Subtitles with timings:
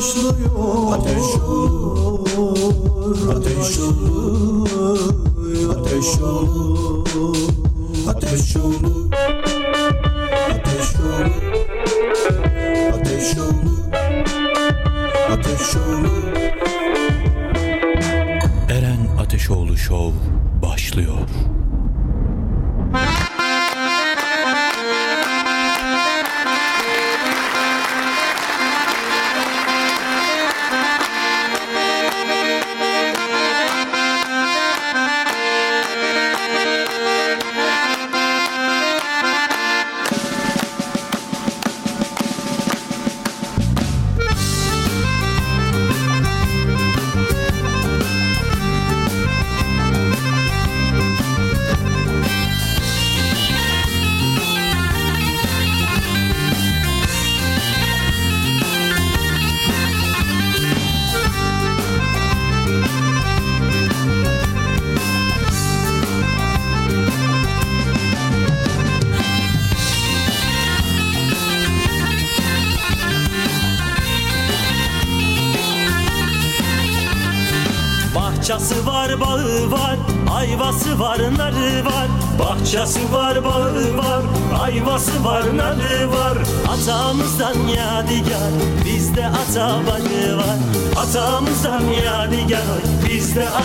[0.00, 2.26] başlıyor Ateş olur
[3.36, 4.98] Ateş olur
[5.70, 7.36] Ateş olur
[8.08, 9.12] Ateş olur
[10.48, 11.42] Ateş olur
[12.92, 13.79] Ateş olur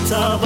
[0.02, 0.45] bizde ata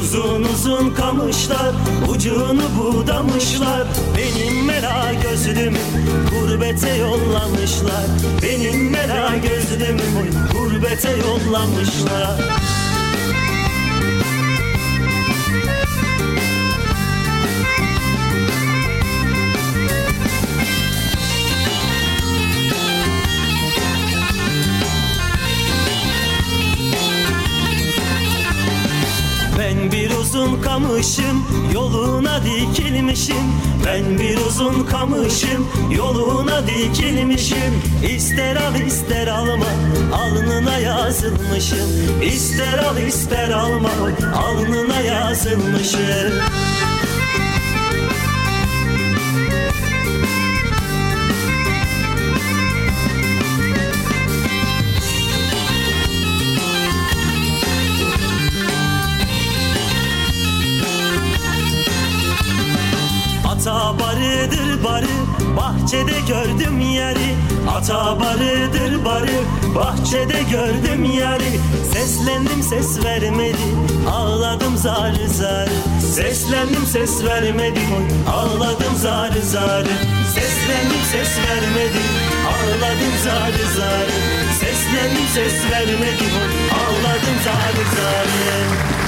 [0.00, 1.72] Uzun uzun kamışlar
[2.08, 3.86] ucunu budamışlar.
[4.16, 5.78] Benim mera gözlümü
[6.30, 8.04] gurbete yollamışlar.
[8.42, 10.02] Benim mera gözlümü
[10.52, 12.81] gurbete yollamışlar
[30.72, 33.52] uzun kamışım yoluna dikilmişim.
[33.86, 37.82] Ben bir uzun kamışım yoluna dikilmişim.
[38.14, 39.66] İster al ister alma
[40.12, 42.22] alnına yazılmışım.
[42.22, 43.90] İster al ister alma
[44.36, 46.71] alnına yazılmışım
[65.82, 67.34] bahçede gördüm yeri
[67.76, 69.40] Ata barıdır barı.
[69.74, 71.60] Bahçede gördüm yeri
[71.92, 73.56] Seslendim ses vermedi.
[74.10, 75.68] Ağladım zar zar
[76.14, 77.80] Seslendim ses vermedi.
[78.32, 79.84] Ağladım zar zar
[80.34, 82.02] Seslendim ses vermedi.
[82.48, 84.08] Ağladım zar zar
[84.60, 86.24] Seslendim ses vermedi.
[86.72, 89.01] Ağladım zar zar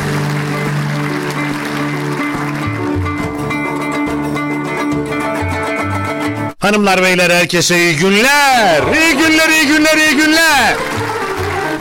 [6.64, 8.82] Hanımlar beyler herkese iyi günler.
[8.94, 10.76] İyi günler, iyi günler, iyi günler.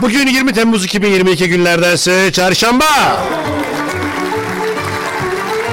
[0.02, 2.84] Bugün 20 Temmuz 2022 günlerdense çarşamba.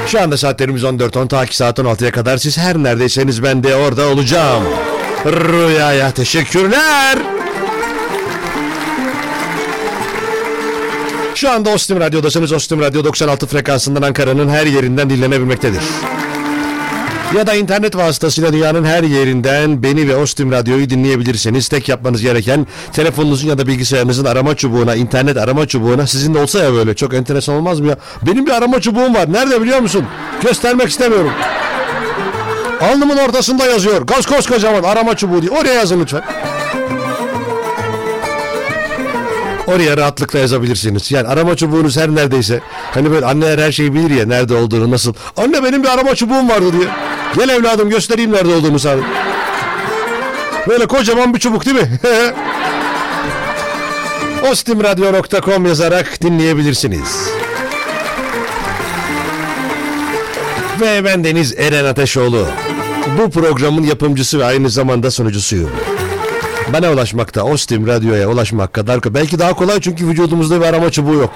[0.08, 4.08] Şu anda saatlerimiz 14.10 ta ki saat 16'ya kadar siz her neredeyseniz ben de orada
[4.08, 4.64] olacağım.
[5.26, 7.18] Rüyaya teşekkürler.
[11.36, 12.52] Şu anda Ostim Radyo'dasınız.
[12.52, 15.82] Ostim Radyo 96 frekansından Ankara'nın her yerinden dinlenebilmektedir.
[17.36, 21.68] Ya da internet vasıtasıyla dünyanın her yerinden beni ve Ostim Radyo'yu dinleyebilirsiniz.
[21.68, 26.60] Tek yapmanız gereken telefonunuzun ya da bilgisayarınızın arama çubuğuna, internet arama çubuğuna sizin de olsa
[26.60, 27.98] ya böyle çok enteresan olmaz mı ya?
[28.22, 29.34] Benim bir arama çubuğum var.
[29.34, 30.06] Nerede biliyor musun?
[30.44, 31.32] Göstermek istemiyorum.
[32.82, 34.02] Alnımın ortasında yazıyor.
[34.02, 35.52] Gaz koskocaman arama çubuğu diye.
[35.52, 36.22] Oraya yazın lütfen.
[39.76, 41.12] Oraya rahatlıkla yazabilirsiniz.
[41.12, 42.60] Yani arama çubuğunuz her neredeyse.
[42.92, 45.14] Hani böyle anneler her şeyi bilir ya nerede olduğunu nasıl.
[45.38, 46.88] Anne benim bir arama çubuğum vardı diye.
[47.38, 49.02] Gel evladım göstereyim nerede olduğunu sana.
[50.68, 52.00] Böyle kocaman bir çubuk değil mi?
[54.52, 57.30] ostimradyo.com yazarak dinleyebilirsiniz.
[60.82, 62.48] Ve ben Deniz Eren Ateşoğlu.
[63.18, 65.72] Bu programın yapımcısı ve aynı zamanda sunucusuyum.
[66.74, 71.34] Bana ulaşmakta, Ostim Radyo'ya ulaşmak kadar belki daha kolay çünkü vücudumuzda bir arama çubuğu yok.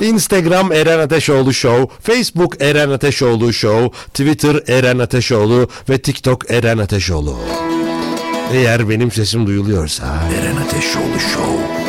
[0.00, 7.36] Instagram Eren Ateşoğlu Show, Facebook Eren Ateşoğlu Show, Twitter Eren Ateşoğlu ve TikTok Eren Ateşoğlu.
[8.52, 10.04] Eğer benim sesim duyuluyorsa...
[10.40, 11.79] Eren Ateşoğlu Show.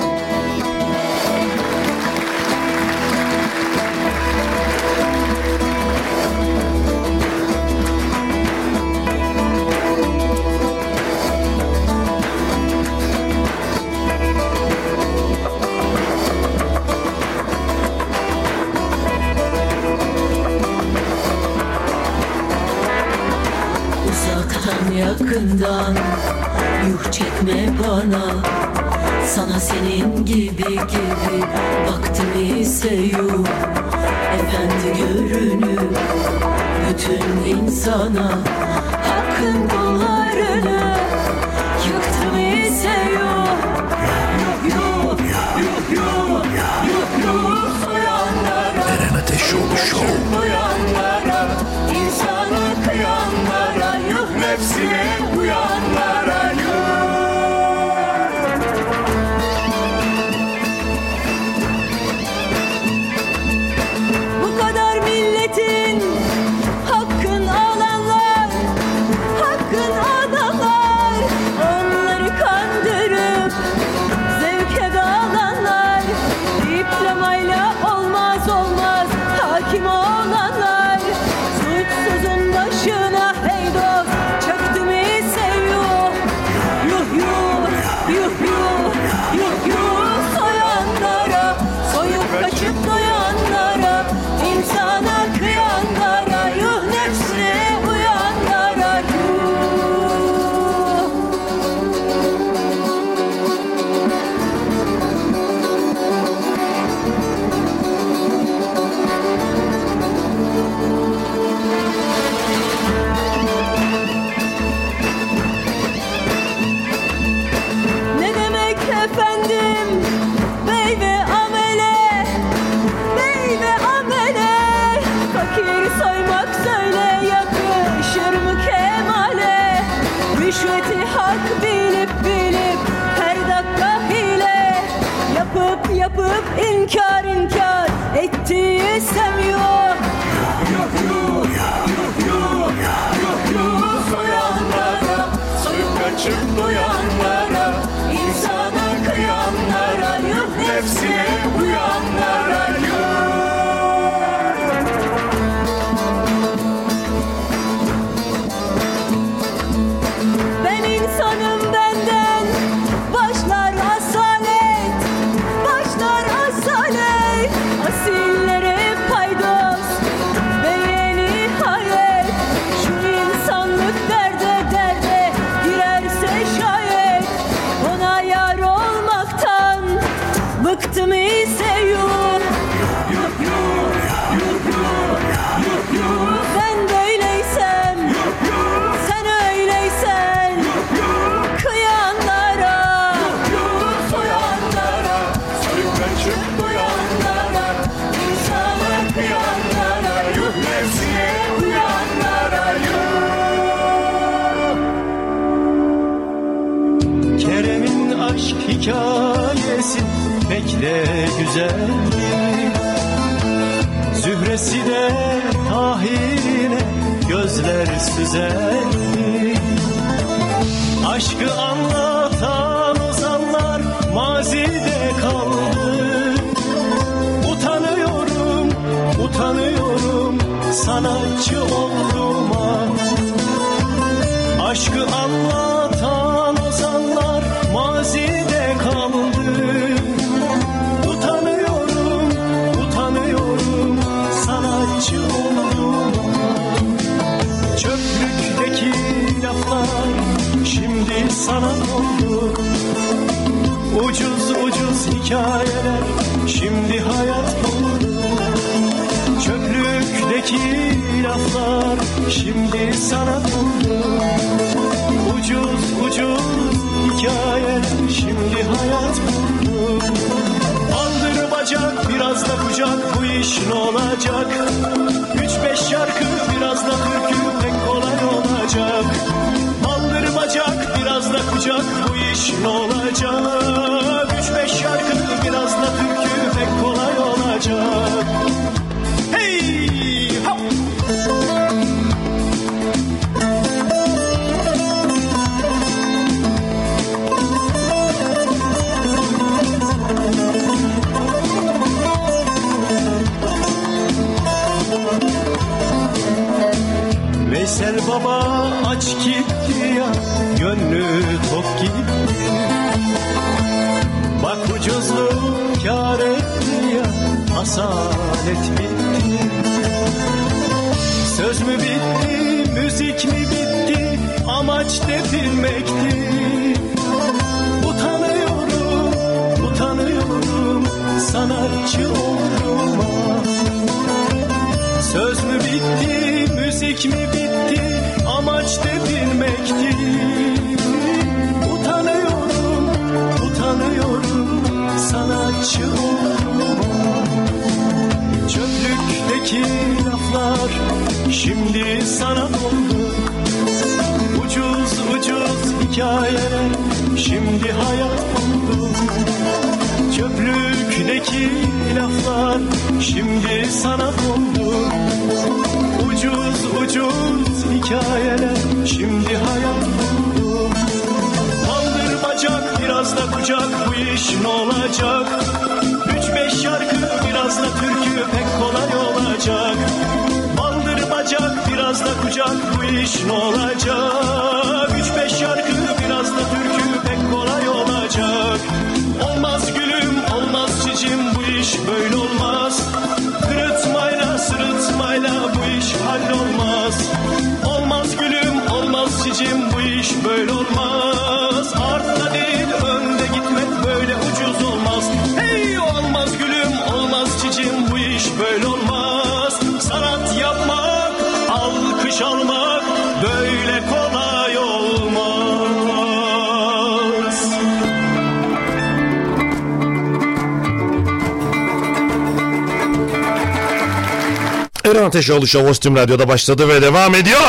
[425.21, 427.39] Ateşoğlu Show Ostim Radyo'da başladı ve devam ediyor.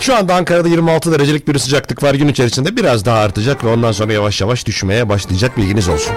[0.00, 2.14] Şu anda Ankara'da 26 derecelik bir sıcaklık var.
[2.14, 6.12] Gün içerisinde biraz daha artacak ve ondan sonra yavaş yavaş düşmeye başlayacak bilginiz olsun.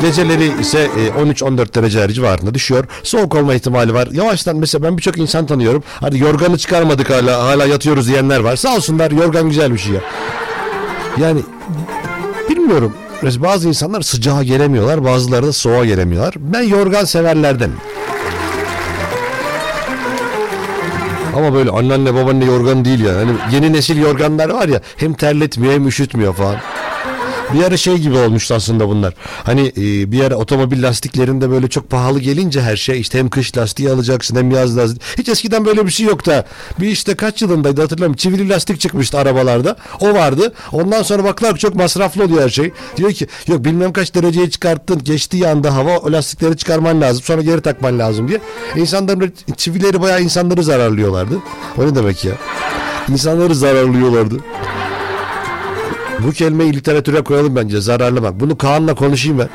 [0.00, 2.84] Geceleri ise e, 13-14 dereceler civarında düşüyor.
[3.02, 4.08] Soğuk olma ihtimali var.
[4.12, 5.82] Yavaştan mesela ben birçok insan tanıyorum.
[6.00, 8.56] Hadi yorganı çıkarmadık hala hala yatıyoruz diyenler var.
[8.56, 10.00] Sağ olsunlar yorgan güzel bir şey ya.
[11.18, 11.40] Yani
[12.50, 12.92] bilmiyorum.
[13.22, 16.34] Bazı insanlar sıcağa gelemiyorlar, bazıları da soğuğa gelemiyorlar.
[16.38, 17.70] Ben yorgan severlerden.
[21.36, 23.16] Ama böyle anneanne babaanne yorgan değil yani.
[23.16, 26.56] Hani yeni nesil yorganlar var ya hem terletmiyor hem üşütmüyor falan.
[27.54, 29.14] Bir ara şey gibi olmuştu aslında bunlar.
[29.44, 33.56] Hani e, bir ara otomobil lastiklerinde böyle çok pahalı gelince her şey işte hem kış
[33.56, 35.00] lastiği alacaksın hem yaz lastiği.
[35.18, 36.44] Hiç eskiden böyle bir şey yoktu.
[36.80, 38.16] Bir işte kaç yılındaydı hatırlamıyorum.
[38.16, 39.76] Çivili lastik çıkmıştı arabalarda.
[40.00, 40.52] O vardı.
[40.72, 42.72] Ondan sonra baklar çok masraflı oluyor her şey.
[42.96, 45.04] Diyor ki yok bilmem kaç dereceye çıkarttın.
[45.04, 47.22] Geçtiği anda hava o lastikleri çıkarman lazım.
[47.22, 48.40] Sonra geri takman lazım diye.
[48.76, 51.38] İnsanların çivileri bayağı insanları zararlıyorlardı.
[51.78, 52.32] O ne demek ya?
[53.08, 54.34] İnsanları zararlıyorlardı.
[56.18, 58.40] Bu kelimeyi literatüre koyalım bence zararlı bak.
[58.40, 59.48] Bunu Kaan'la konuşayım ben.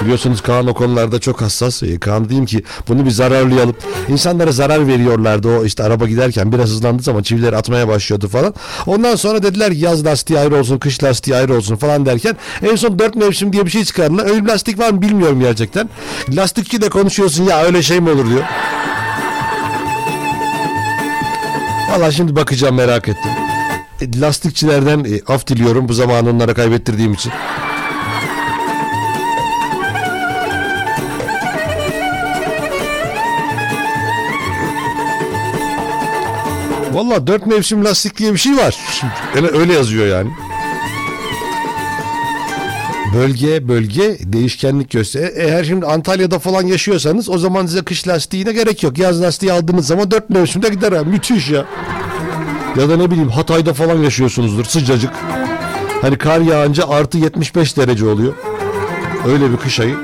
[0.00, 1.82] Biliyorsunuz Kaan o konularda çok hassas.
[1.82, 3.76] Ee, Kaan diyeyim ki bunu bir zararlayalım.
[4.08, 8.54] İnsanlara zarar veriyorlardı o işte araba giderken biraz hızlandığı zaman çivileri atmaya başlıyordu falan.
[8.86, 12.98] Ondan sonra dediler yaz lastiği ayrı olsun kış lastiği ayrı olsun falan derken en son
[12.98, 14.26] dört mevsim diye bir şey çıkardılar.
[14.26, 15.88] Öyle bir lastik var mı bilmiyorum gerçekten.
[16.28, 18.42] Lastikçi de konuşuyorsun ya öyle şey mi olur diyor.
[21.90, 23.30] Valla şimdi bakacağım merak ettim.
[24.02, 27.32] E, Lastikçilerden e, af diliyorum bu zamanı onlara kaybettirdiğim için.
[36.92, 38.76] Valla dört mevsim lastik diye bir şey var.
[39.36, 40.30] Yani öyle yazıyor yani.
[43.14, 45.32] Bölge bölge değişkenlik gösterir.
[45.36, 48.98] Eğer şimdi Antalya'da falan yaşıyorsanız o zaman size kış lastiğine gerek yok.
[48.98, 51.02] Yaz lastiği aldığınız zaman dört mevsimde gider ha.
[51.04, 51.64] Müthiş ya.
[52.76, 55.10] Ya da ne bileyim Hatay'da falan yaşıyorsunuzdur sıcacık.
[56.02, 58.32] Hani kar yağınca artı 75 derece oluyor.
[59.26, 59.96] Öyle bir kış ayı.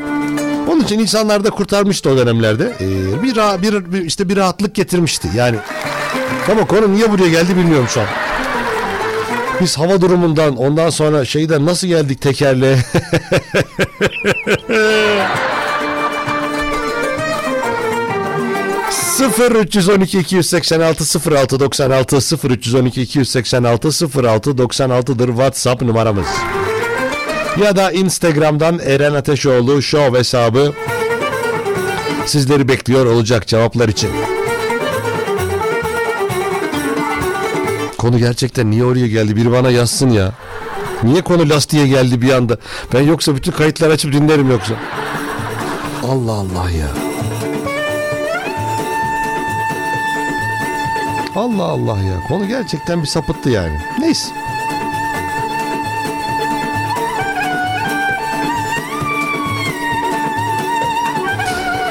[0.68, 2.76] Onun için insanlar da kurtarmıştı o dönemlerde.
[2.80, 5.28] Ee, bir, bir, bir işte bir rahatlık getirmişti.
[5.34, 5.56] Yani
[6.52, 8.06] ama konu niye buraya geldi bilmiyorum şu an.
[9.60, 12.78] Biz hava durumundan ondan sonra şeyden nasıl geldik tekerle?
[19.18, 26.26] Sıfır 312 286 06 96 0 312 286 06 96'dır WhatsApp numaramız.
[27.62, 30.72] Ya da Instagram'dan Eren Ateşoğlu Show hesabı
[32.26, 34.10] sizleri bekliyor olacak cevaplar için.
[37.98, 39.36] Konu gerçekten niye oraya geldi?
[39.36, 40.32] Biri bana yazsın ya.
[41.02, 42.56] Niye konu lastiğe geldi bir anda?
[42.94, 44.74] Ben yoksa bütün kayıtları açıp dinlerim yoksa.
[46.08, 47.17] Allah Allah ya.
[51.38, 52.20] Allah Allah ya.
[52.28, 53.78] Konu gerçekten bir sapıttı yani.
[54.00, 54.28] Neyse.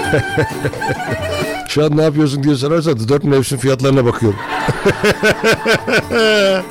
[1.68, 4.40] Şu an ne yapıyorsun diye sorarsanız dört mevsim fiyatlarına bakıyorum.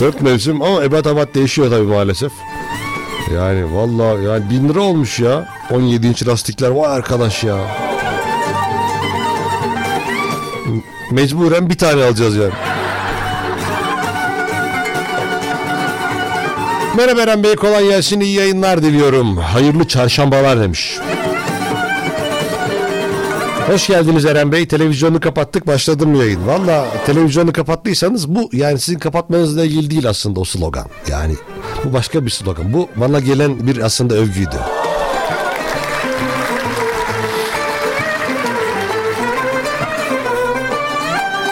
[0.00, 2.32] dört mevsim ama ebat abat değişiyor tabii maalesef.
[3.34, 5.48] Yani vallahi yani bin lira olmuş ya.
[5.70, 7.56] 17 inç lastikler vay arkadaş ya.
[11.12, 12.52] Mecburen bir tane alacağız yani.
[16.96, 19.36] Merhaba Eren Bey kolay gelsin iyi yayınlar diliyorum.
[19.36, 20.98] Hayırlı çarşambalar demiş.
[23.66, 24.66] Hoş geldiniz Eren Bey.
[24.68, 26.46] Televizyonu kapattık başladım yayın?
[26.46, 30.86] Valla televizyonu kapattıysanız bu yani sizin kapatmanızla ilgili değil aslında o slogan.
[31.10, 31.34] Yani
[31.84, 32.72] bu başka bir slogan.
[32.72, 34.56] Bu bana gelen bir aslında övgüydü.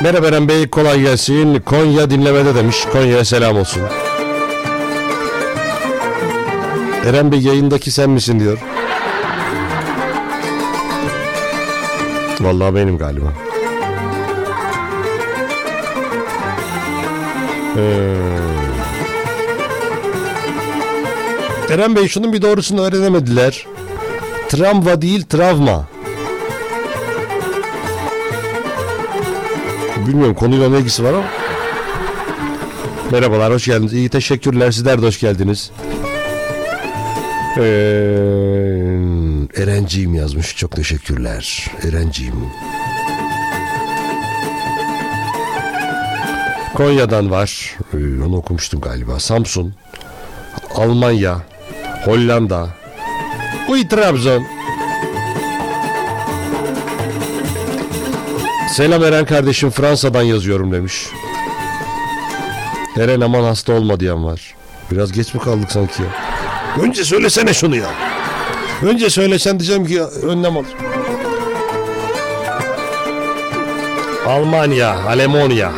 [0.02, 1.60] Merhaba Eren Bey kolay gelsin.
[1.60, 2.76] Konya dinlemede demiş.
[2.92, 3.82] Konya'ya selam olsun.
[7.06, 8.58] Eren Bey yayındaki sen misin diyor.
[12.40, 13.32] Vallahi benim galiba.
[17.76, 18.14] Ee...
[21.74, 23.66] Eren Bey şunun bir doğrusunu öğrenemediler.
[24.48, 25.89] Travma değil travma.
[30.06, 31.24] Bilmiyorum konuyla ne ilgisi var ama.
[33.12, 33.92] Merhabalar hoş geldiniz.
[33.92, 35.70] İyi teşekkürler sizler de hoş geldiniz.
[37.56, 37.62] Ee,
[39.62, 40.56] Erenciğim yazmış.
[40.56, 41.66] Çok teşekkürler.
[41.88, 42.34] Erenciğim.
[46.74, 47.76] Konya'dan var.
[47.94, 49.20] Ee, onu okumuştum galiba.
[49.20, 49.74] Samsun.
[50.74, 51.36] Almanya.
[52.04, 52.68] Hollanda.
[53.68, 54.42] Uy Trabzon.
[58.70, 61.08] Selam Eren kardeşim Fransa'dan yazıyorum demiş.
[62.96, 64.54] Eren aman hasta olma diyen var.
[64.90, 66.08] Biraz geç mi kaldık sanki ya?
[66.82, 67.90] Önce söylesene şunu ya.
[68.82, 70.64] Önce söylesen diyeceğim ki önlem al.
[74.26, 75.72] Almanya, Alemonya.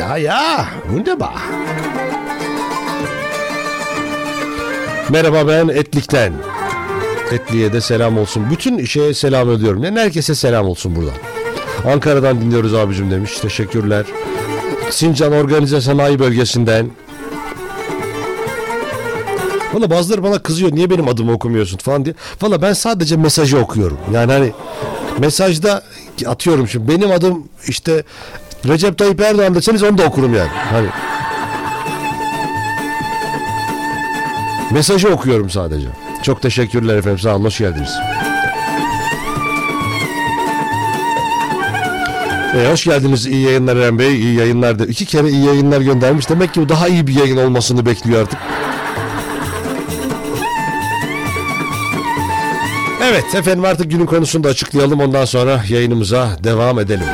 [0.00, 1.34] Ya ya, wunderbar.
[5.08, 6.32] Merhaba ben Etlik'ten.
[7.32, 8.50] Etli'ye de selam olsun.
[8.50, 9.84] Bütün şeye selam ediyorum.
[9.84, 11.29] Yani herkese selam olsun buradan.
[11.86, 13.38] Ankara'dan dinliyoruz abicim demiş.
[13.38, 14.06] Teşekkürler.
[14.90, 16.90] Sincan Organize Sanayi Bölgesi'nden.
[19.72, 22.14] Valla bazıları bana kızıyor niye benim adımı okumuyorsun falan diye.
[22.42, 23.98] Valla ben sadece mesajı okuyorum.
[24.12, 24.52] Yani hani
[25.18, 25.82] mesajda
[26.26, 28.04] atıyorum şimdi benim adım işte
[28.68, 30.50] Recep Tayyip Erdoğan deseniz onu da okurum yani.
[30.70, 30.88] Hani
[34.70, 35.88] Mesajı okuyorum sadece.
[36.22, 37.90] Çok teşekkürler efendim sağ olun hoş geldiniz.
[42.54, 46.28] Ee, hoş geldiniz iyi yayınlar Eren Bey iyi yayınlar da iki kere iyi yayınlar göndermiş
[46.28, 48.38] demek ki bu daha iyi bir yayın olmasını bekliyor artık.
[53.02, 57.06] Evet efendim artık günün konusunu da açıklayalım ondan sonra yayınımıza devam edelim.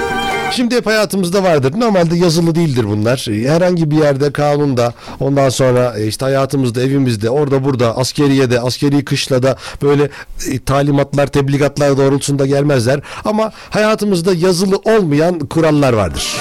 [0.51, 1.73] Şimdi hep hayatımızda vardır.
[1.77, 3.27] Normalde yazılı değildir bunlar.
[3.47, 9.57] Herhangi bir yerde kanunda ondan sonra e, işte hayatımızda evimizde orada burada askeriyede askeri kışlada
[9.83, 10.11] böyle
[10.51, 13.01] e, talimatlar tebligatlar doğrultusunda gelmezler.
[13.25, 16.37] Ama hayatımızda yazılı olmayan kurallar vardır.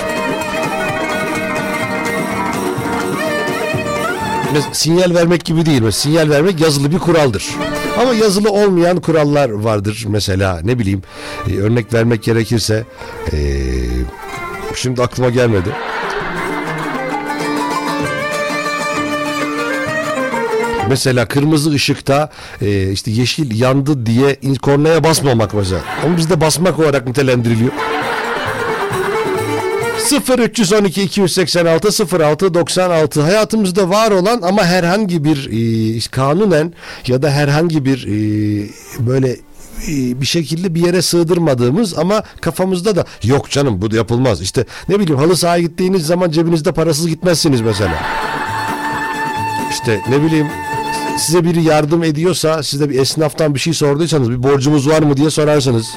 [4.72, 5.92] Sinyal vermek gibi değil.
[5.92, 7.46] Sinyal vermek yazılı bir kuraldır.
[8.02, 10.06] Ama yazılı olmayan kurallar vardır.
[10.08, 11.02] Mesela ne bileyim
[11.50, 12.84] e, örnek vermek gerekirse
[13.32, 13.38] e,
[14.76, 15.70] şimdi aklıma gelmedi.
[20.90, 22.30] Mesela kırmızı ışıkta
[22.62, 25.82] e, işte yeşil yandı diye kornaya basmamak mesela.
[26.06, 27.72] Ama bizde basmak olarak nitelendiriliyor.
[30.12, 36.74] 0312 286 06 96 hayatımızda var olan ama herhangi bir e, kanunen
[37.08, 38.14] ya da herhangi bir e,
[39.00, 39.30] böyle
[39.88, 44.42] e, bir şekilde bir yere sığdırmadığımız ama kafamızda da yok canım bu yapılmaz.
[44.42, 48.04] İşte ne bileyim halı sahaya gittiğiniz zaman cebinizde parasız gitmezsiniz mesela.
[49.72, 50.48] İşte ne bileyim
[51.18, 55.30] size biri yardım ediyorsa size bir esnaftan bir şey sorduysanız bir borcumuz var mı diye
[55.30, 55.88] sorarsınız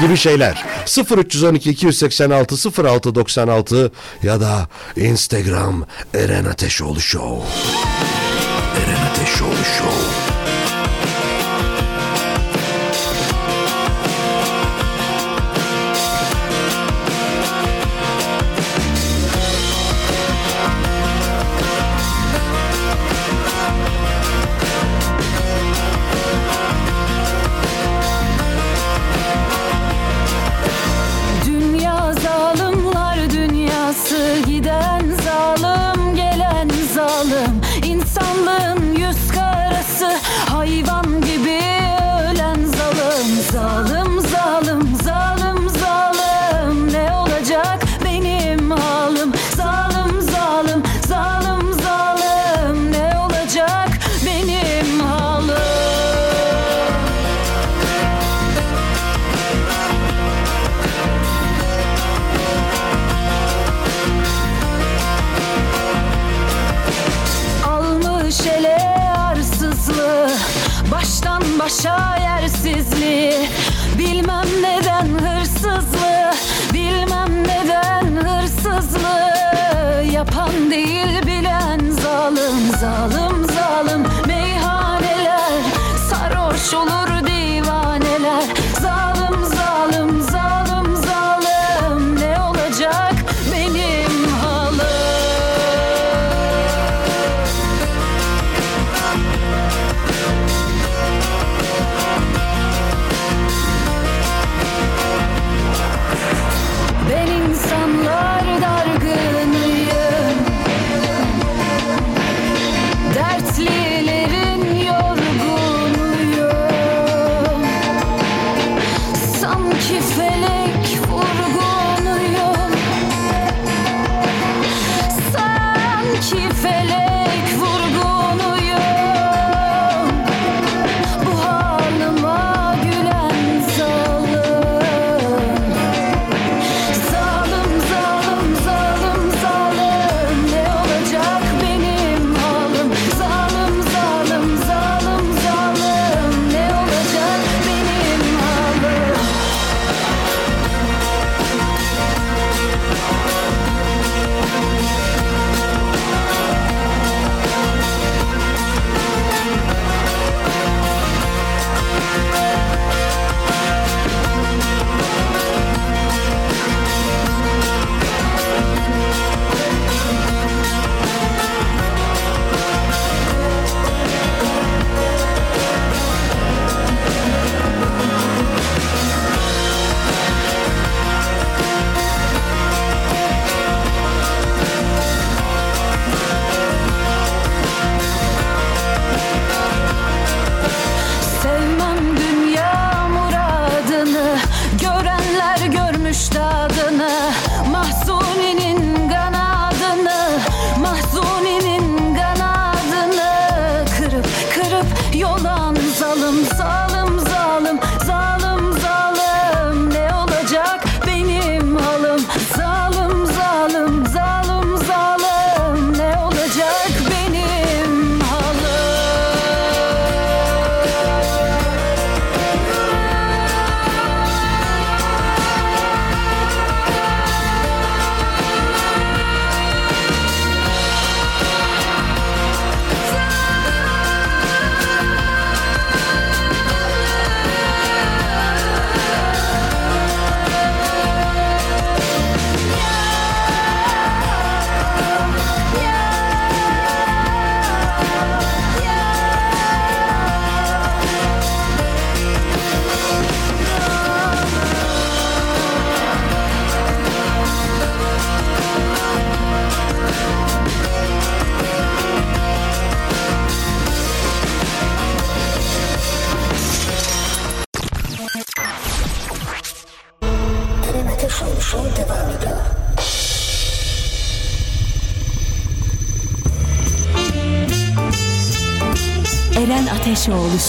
[0.00, 0.75] gibi şeyler.
[0.86, 3.90] 0312 286 06 96
[4.22, 7.48] ya da Instagram Eren Ateşoğlu Show.
[8.76, 10.25] Eren Ateşoğlu Show.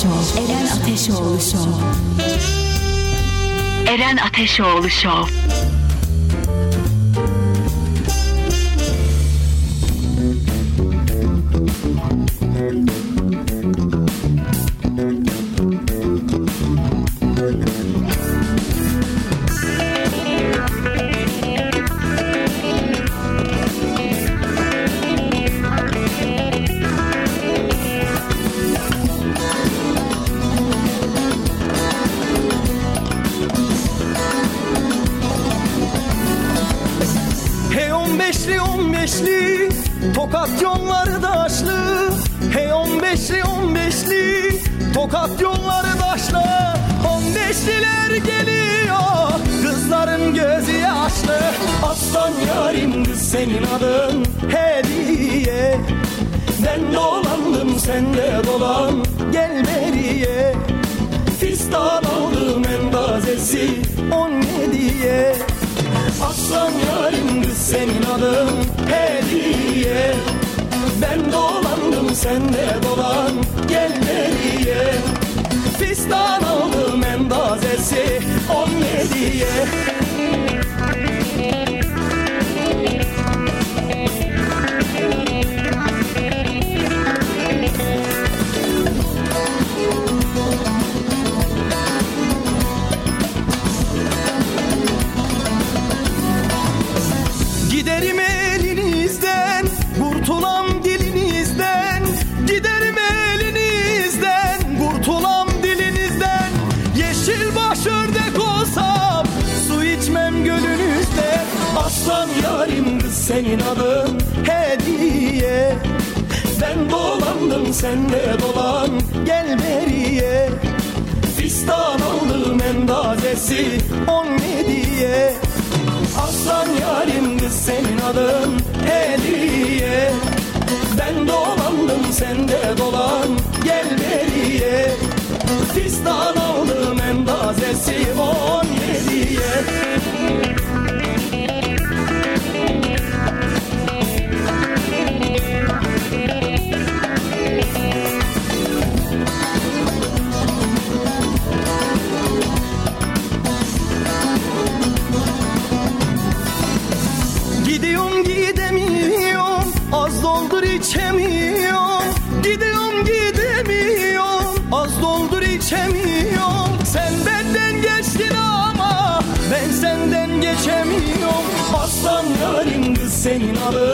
[0.02, 0.42] Show.
[0.42, 1.72] Eren Ateşoğlu Show.
[3.94, 5.47] Eren Ateşoğlu Show.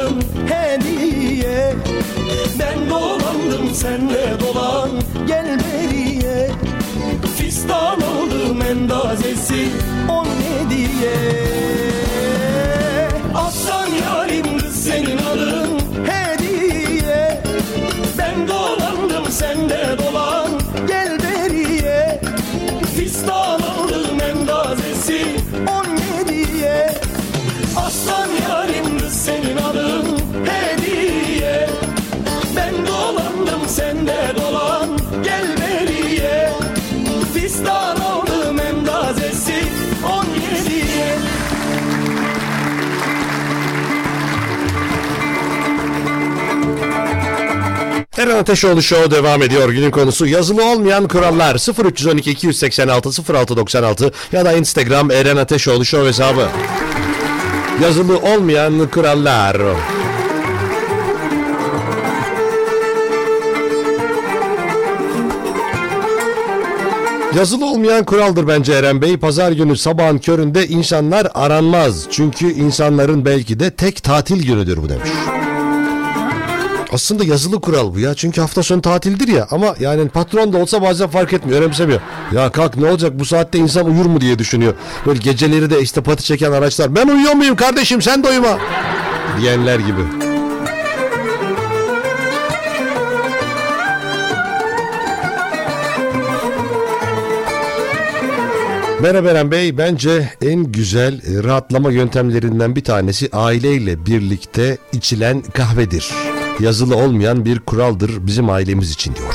[0.04, 1.74] Adın hediye.
[2.60, 4.89] Ben dolandım sen de dolan.
[5.28, 6.52] Gel beriye.
[7.38, 9.70] Fistan oldum endazesi
[10.10, 10.28] on
[10.70, 11.92] diye
[48.23, 49.69] Eren Ateşoğlu Show devam ediyor.
[49.69, 56.47] Günün konusu yazılı olmayan kurallar 0312 286 0696 ya da Instagram Eren Ateşoğlu Show hesabı.
[57.81, 59.57] Yazılı olmayan kurallar.
[67.38, 69.17] Yazılı olmayan kuraldır bence Eren Bey.
[69.17, 72.07] Pazar günü sabahın köründe insanlar aranmaz.
[72.12, 75.09] Çünkü insanların belki de tek tatil günüdür bu demiş.
[76.93, 78.13] Aslında yazılı kural bu ya.
[78.13, 79.47] Çünkü hafta sonu tatildir ya.
[79.51, 81.62] Ama yani patron da olsa bazen fark etmiyor.
[81.62, 81.99] Önemsemiyor.
[82.32, 84.73] Ya kalk ne olacak bu saatte insan uyur mu diye düşünüyor.
[85.06, 86.95] Böyle geceleri de işte pati çeken araçlar.
[86.95, 88.58] Ben uyuyor muyum kardeşim sen de uyuma.
[89.41, 90.01] Diyenler gibi.
[99.01, 99.77] Merhaba Eren Bey.
[99.77, 106.13] Bence en güzel e, rahatlama yöntemlerinden bir tanesi aileyle birlikte içilen kahvedir.
[106.60, 109.34] Yazılı olmayan bir kuraldır bizim ailemiz için diyor.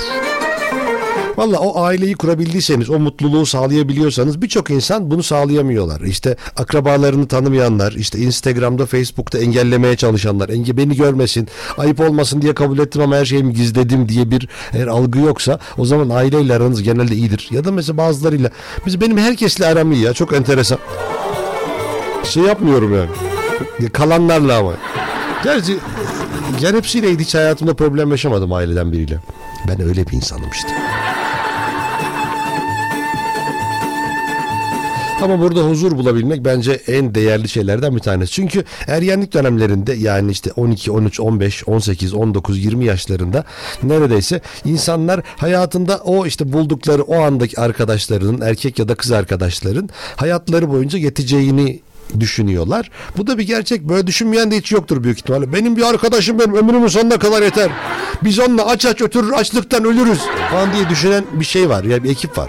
[1.36, 6.00] Valla o aileyi kurabildiyseniz, o mutluluğu sağlayabiliyorsanız birçok insan bunu sağlayamıyorlar.
[6.00, 12.78] İşte akrabalarını tanımayanlar, işte Instagram'da, Facebook'ta engellemeye çalışanlar, enge beni görmesin, ayıp olmasın diye kabul
[12.78, 17.14] ettim ama her şeyimi gizledim diye bir eğer algı yoksa o zaman aileyle aranız genelde
[17.14, 17.48] iyidir.
[17.50, 18.50] Ya da mesela bazılarıyla,
[18.86, 20.78] biz benim herkesle aram iyi ya çok enteresan.
[22.24, 23.10] Şey yapmıyorum yani.
[23.90, 24.72] Kalanlarla ama.
[25.44, 25.76] Gerçi
[26.60, 29.20] yani hepsiyle hiç hayatımda problem yaşamadım aileden biriyle.
[29.68, 30.68] Ben öyle bir insanım işte.
[35.22, 38.32] Ama burada huzur bulabilmek bence en değerli şeylerden bir tanesi.
[38.32, 43.44] Çünkü ergenlik dönemlerinde yani işte 12, 13, 15, 18, 19, 20 yaşlarında
[43.82, 50.70] neredeyse insanlar hayatında o işte buldukları o andaki arkadaşlarının erkek ya da kız arkadaşların hayatları
[50.70, 51.80] boyunca yeteceğini
[52.20, 52.90] düşünüyorlar.
[53.16, 53.82] Bu da bir gerçek.
[53.82, 55.52] Böyle düşünmeyen de hiç yoktur büyük ihtimalle.
[55.52, 57.70] Benim bir arkadaşım benim ömrümün sonuna kadar yeter.
[58.24, 61.84] Biz onunla aç aç ötürür açlıktan ölürüz falan diye düşünen bir şey var.
[61.84, 62.48] Yani bir ekip var.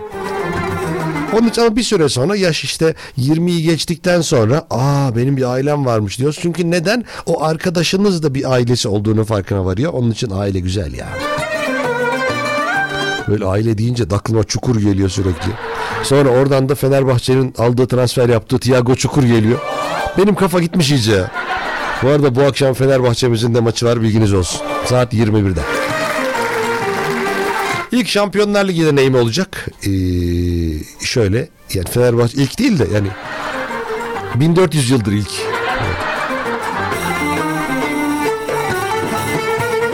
[1.34, 5.86] Onun için ama bir süre sonra yaş işte 20'yi geçtikten sonra aa benim bir ailem
[5.86, 6.40] varmış diyoruz.
[6.42, 7.06] Çünkü neden?
[7.26, 9.94] O arkadaşınız da bir ailesi olduğunu farkına varıyor.
[9.94, 11.08] Onun için aile güzel ya.
[13.30, 15.52] Böyle aile deyince de aklıma Çukur geliyor sürekli.
[16.04, 19.60] Sonra oradan da Fenerbahçe'nin aldığı transfer yaptığı Thiago Çukur geliyor.
[20.18, 21.26] Benim kafa gitmiş iyice.
[22.04, 24.62] Bu arada bu akşam Fenerbahçe'mizin de maçı var bilginiz olsun.
[24.86, 25.62] Saat 21'de.
[27.92, 29.68] İlk Şampiyonlar Ligi deneyimi olacak.
[29.84, 29.90] Ee,
[31.06, 33.08] şöyle yani Fenerbahçe ilk değil de yani
[34.36, 35.32] 1400 yıldır ilk.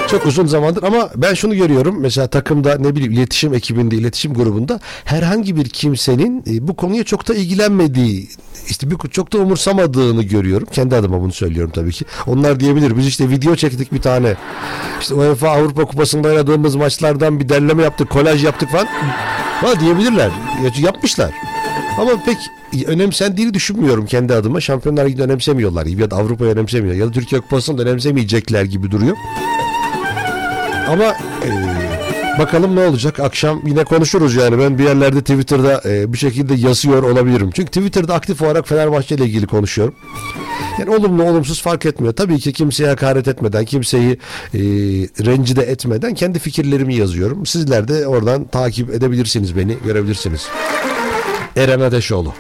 [0.08, 2.00] Çok uzun zamandır ama ben şunu görüyorum.
[2.02, 7.28] Mesela takımda ne bileyim iletişim ekibinde, iletişim grubunda herhangi bir kimsenin e, bu konuya çok
[7.28, 8.30] da ilgilenmediği,
[8.68, 10.68] işte bir çok da umursamadığını görüyorum.
[10.72, 12.06] Kendi adıma bunu söylüyorum tabii ki.
[12.28, 12.98] Onlar diyebilir.
[12.98, 14.34] Biz işte video çektik bir tane.
[15.02, 18.88] İşte UEFA Avrupa Kupası'nda oynadığımız maçlardan bir derleme yaptık, kolaj yaptık falan.
[19.64, 20.30] Valla diyebilirler.
[20.64, 21.32] Ya- Yapmışlar.
[22.00, 22.38] Ama pek
[22.88, 24.62] önemsendiğini düşünmüyorum kendi adıma.
[24.62, 29.16] Şampiyonlar Ligi'ni önemsemiyorlar gibi ya da Avrupa'yı önemsemiyor ya da Türkiye Kupası'nı önemsemeyecekler gibi duruyor.
[30.88, 31.04] Ama
[31.46, 31.50] e,
[32.40, 37.04] bakalım ne olacak akşam yine konuşuruz yani ben bir yerlerde Twitter'da e, bir şekilde yazıyor
[37.04, 37.52] olabilirim.
[37.54, 39.96] Çünkü Twitter'da aktif olarak Fenerbahçe ile ilgili konuşuyorum.
[40.80, 42.14] Yani olumlu olumsuz fark etmiyor.
[42.14, 44.12] Tabii ki kimseye hakaret etmeden, kimseyi
[44.54, 44.60] e,
[45.26, 47.46] rencide etmeden kendi fikirlerimi yazıyorum.
[47.46, 50.48] Sizler de oradan takip edebilirsiniz beni, görebilirsiniz.
[51.56, 52.34] Eren Ateşoğlu.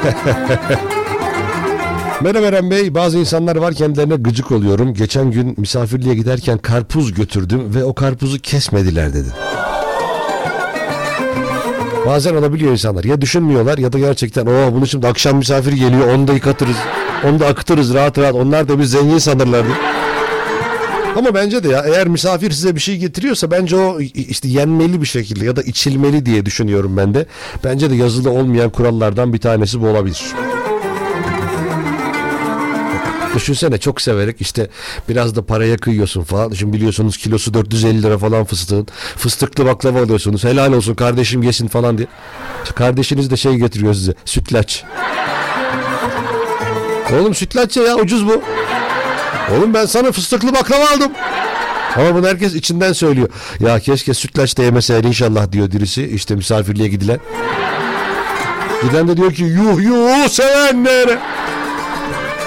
[2.20, 2.94] Merhaba Eren Bey.
[2.94, 4.94] Bazı insanlar var kendilerine gıcık oluyorum.
[4.94, 9.28] Geçen gün misafirliğe giderken karpuz götürdüm ve o karpuzu kesmediler dedi.
[12.06, 13.04] Bazen olabiliyor insanlar.
[13.04, 16.76] Ya düşünmüyorlar ya da gerçekten o bunu şimdi akşam misafir geliyor onu da yıkatırız.
[17.24, 18.34] Onu da akıtırız rahat rahat.
[18.34, 19.70] Onlar da biz zengin sanırlardı.
[21.16, 25.06] Ama bence de ya eğer misafir size bir şey getiriyorsa bence o işte yenmeli bir
[25.06, 27.26] şekilde ya da içilmeli diye düşünüyorum ben de.
[27.64, 30.22] Bence de yazılı olmayan kurallardan bir tanesi bu olabilir.
[33.34, 34.68] Düşünsene çok severek işte
[35.08, 36.52] biraz da paraya kıyıyorsun falan.
[36.52, 38.86] Şimdi biliyorsunuz kilosu 450 lira falan fıstığın.
[39.16, 40.44] Fıstıklı baklava alıyorsunuz.
[40.44, 42.08] Helal olsun kardeşim yesin falan diye.
[42.74, 44.14] Kardeşiniz de şey getiriyor size.
[44.24, 44.84] Sütlaç.
[47.20, 48.42] Oğlum sütlaç ya ucuz bu.
[49.56, 51.12] Oğlum ben sana fıstıklı baklava aldım.
[51.96, 53.28] Ama bunu herkes içinden söylüyor.
[53.60, 56.06] Ya keşke sütlaç da yemeseler inşallah diyor birisi.
[56.06, 57.20] İşte misafirliğe gidilen.
[58.82, 61.18] Giden de diyor ki yuh yuh sevenlere.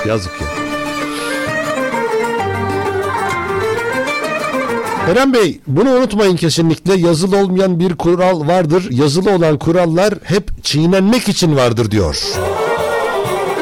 [0.07, 0.47] Yazık ya.
[5.11, 8.87] Eren Bey bunu unutmayın kesinlikle yazılı olmayan bir kural vardır.
[8.91, 12.23] Yazılı olan kurallar hep çiğnenmek için vardır diyor.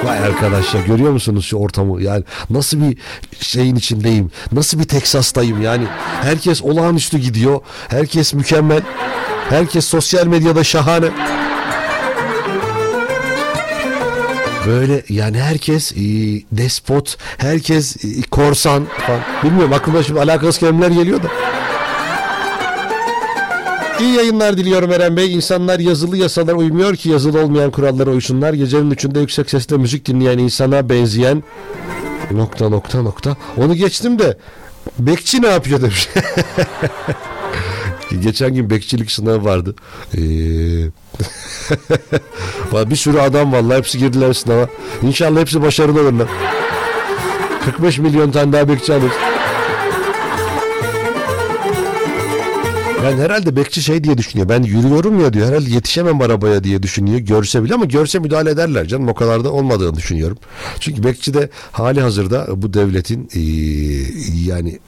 [0.04, 2.02] Vay arkadaş ya görüyor musunuz şu ortamı?
[2.02, 2.98] Yani nasıl bir
[3.40, 4.32] şeyin içindeyim?
[4.52, 5.62] Nasıl bir Teksas'tayım?
[5.62, 5.84] Yani
[6.22, 7.60] herkes olağanüstü gidiyor.
[7.88, 8.82] Herkes mükemmel.
[9.50, 11.08] Herkes sosyal medyada şahane.
[14.68, 15.98] Böyle yani herkes e,
[16.52, 19.22] despot herkes e, korsan falan.
[19.44, 21.28] Bilmiyorum aklıma şimdi alakasız kelimeler geliyor da
[24.00, 25.34] İyi yayınlar diliyorum Eren Bey.
[25.34, 28.54] İnsanlar yazılı yasalara uymuyor ki yazılı olmayan kurallara uysunlar.
[28.54, 31.44] Gecenin üçünde yüksek sesle müzik dinleyen insana benzeyen
[32.32, 33.38] nokta nokta nokta.
[33.58, 34.38] Onu geçtim de
[35.00, 36.10] bekçi ne yapıyor demiş.
[38.24, 39.76] Geçen gün bekçilik sınavı vardı.
[40.14, 40.20] Ee...
[42.90, 44.68] bir sürü adam vallahi hepsi girdiler sınava.
[45.02, 46.28] İnşallah hepsi başarılı olurlar.
[47.66, 49.12] 45 milyon tane daha bekçi alır.
[53.04, 54.50] Yani herhalde bekçi şey diye düşünüyor.
[54.50, 55.48] Ben yürüyorum ya diyor.
[55.48, 57.20] Herhalde yetişemem arabaya diye düşünüyor.
[57.20, 59.10] Görse bile ama görse müdahale ederler canım.
[59.10, 60.38] O kadar da olmadığını düşünüyorum.
[60.80, 63.40] Çünkü bekçi de hali hazırda bu devletin ee,
[64.50, 64.80] yani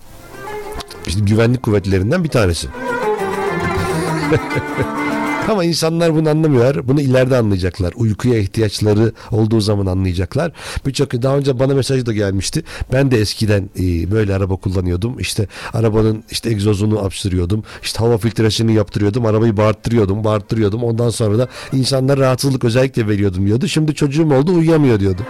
[1.08, 2.68] işte güvenlik kuvvetlerinden bir tanesi.
[5.50, 6.88] Ama insanlar bunu anlamıyor.
[6.88, 7.94] Bunu ileride anlayacaklar.
[7.96, 10.52] Uykuya ihtiyaçları olduğu zaman anlayacaklar.
[10.86, 12.64] Birçok daha önce bana mesaj da gelmişti.
[12.94, 15.20] Ben de eskiden e, böyle araba kullanıyordum.
[15.20, 17.64] İşte arabanın işte egzozunu hapşırıyordum.
[17.84, 19.26] İşte hava filtresini yaptırıyordum.
[19.26, 20.84] Arabayı bağırttırıyordum, bağırttırıyordum.
[20.84, 23.68] Ondan sonra da insanlara rahatsızlık özellikle veriyordum diyordu.
[23.68, 25.22] Şimdi çocuğum oldu uyuyamıyor diyordu.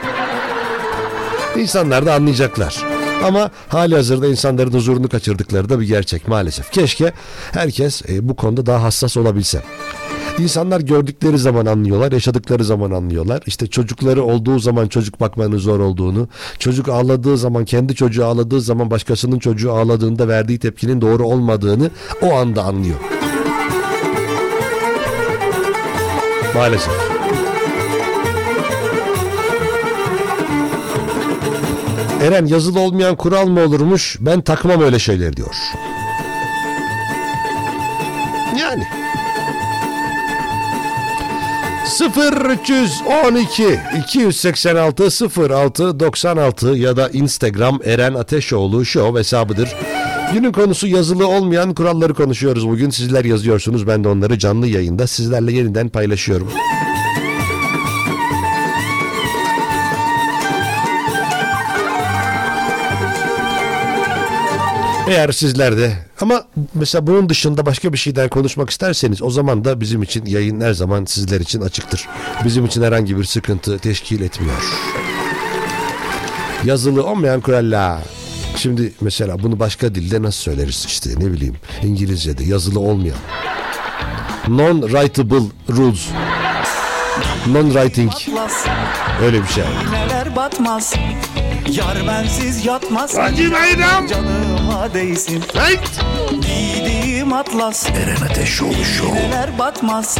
[1.58, 2.84] İnsanlar da anlayacaklar.
[3.24, 6.72] Ama hali hazırda insanların huzurunu kaçırdıkları da bir gerçek maalesef.
[6.72, 7.12] Keşke
[7.52, 9.64] herkes e, bu konuda daha hassas olabilse.
[10.40, 13.44] İnsanlar gördükleri zaman anlıyorlar, yaşadıkları zaman anlıyorlar.
[13.46, 16.28] İşte çocukları olduğu zaman çocuk bakmanın zor olduğunu,
[16.60, 21.90] çocuk ağladığı zaman, kendi çocuğu ağladığı zaman başkasının çocuğu ağladığında verdiği tepkinin doğru olmadığını
[22.22, 22.96] o anda anlıyor.
[26.56, 26.94] Maalesef.
[32.22, 34.18] Eren yazılı olmayan kural mı olurmuş?
[34.20, 35.56] Ben takmam öyle şeyler diyor.
[38.60, 39.03] Yani
[42.02, 49.76] 0312 286 06 96 ya da Instagram Eren Ateşoğlu Show hesabıdır.
[50.34, 52.90] Günün konusu yazılı olmayan kuralları konuşuyoruz bugün.
[52.90, 56.52] Sizler yazıyorsunuz ben de onları canlı yayında sizlerle yeniden paylaşıyorum.
[65.08, 66.44] Eğer sizler de ama
[66.74, 70.74] mesela bunun dışında başka bir şeyden konuşmak isterseniz o zaman da bizim için yayın her
[70.74, 72.08] zaman sizler için açıktır.
[72.46, 74.56] Bizim için herhangi bir sıkıntı teşkil etmiyor.
[76.64, 78.00] Yazılı olmayan kurallar.
[78.58, 83.18] Şimdi mesela bunu başka dilde nasıl söyleriz işte ne bileyim İngilizce'de yazılı olmayan.
[84.48, 86.08] Non-writable rules.
[87.48, 88.12] Non-writing.
[89.24, 89.64] Öyle bir şey.
[89.92, 90.94] neler batmaz.
[91.72, 93.18] Yar bensiz yatmaz.
[93.18, 94.08] Hacı Bayram.
[94.08, 95.44] Canıma değsin.
[96.42, 97.90] Giydiğim atlas.
[97.90, 99.14] Eren Ateşoğlu Show.
[99.20, 100.18] Neler batmaz.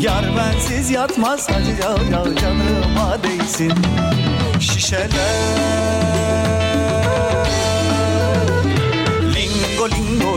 [0.00, 1.48] Yar bensiz yatmaz.
[1.50, 1.76] Hacı
[2.40, 3.72] canıma değsin.
[4.60, 5.08] Şişeler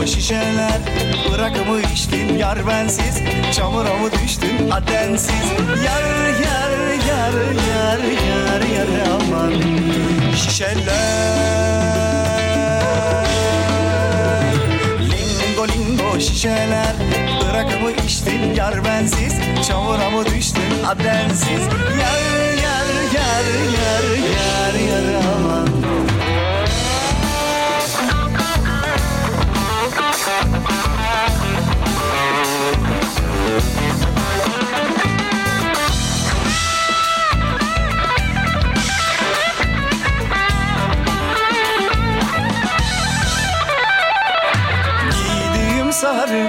[0.06, 0.80] Şişeler
[1.32, 2.38] Bırak mı içtin.
[2.38, 3.22] Yar bensiz
[3.56, 4.70] Çamura mı düştün?
[4.70, 5.44] Adensiz
[5.84, 6.02] Yar
[6.44, 6.72] yar
[7.08, 7.32] yar
[7.68, 7.98] yar
[8.28, 9.52] yar yar aman.
[10.36, 10.82] Şişeler.
[15.00, 16.94] Lingo lingo şişeler
[17.40, 18.54] Bırak mı içtin.
[18.54, 19.34] Yar bensiz
[19.68, 20.84] Çamura mı düştün?
[20.86, 21.62] Adensiz
[22.00, 22.22] Yar
[22.62, 25.61] yar yar yar yar yar aman
[46.02, 46.48] sarı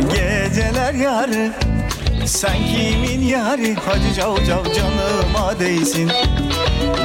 [0.00, 1.52] Geceler yarı.
[2.26, 3.74] Sen kimin yarı?
[3.74, 6.10] Hacı cav cav canıma değsin.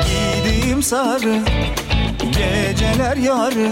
[0.07, 1.39] Giydiğim sarı
[2.19, 3.72] Geceler yarı.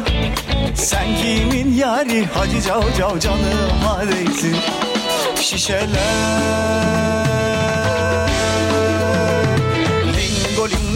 [0.75, 2.25] Sen kimin yarı?
[2.33, 4.55] Hacı cav cav canıma değsin.
[5.41, 7.18] Şişeler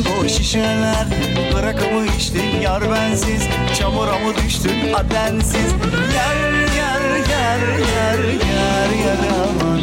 [0.05, 1.07] Lingo şişeler
[1.53, 3.43] Bırak mı içtin yar bensiz
[3.79, 5.71] Çamura mı düştün adensiz?
[6.15, 9.81] Yer yer yer yer yer yer aman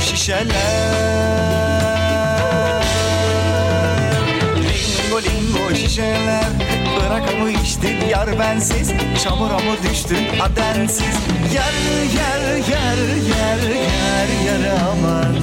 [0.00, 0.56] Şişeler.
[4.56, 6.44] Lingo lingo şişeler
[6.96, 8.92] Bırak mı içtin yar bensiz
[9.24, 11.16] Çamura mı düştün adensiz?
[11.54, 11.74] Yer
[12.14, 15.36] yer yer yer yer yer aman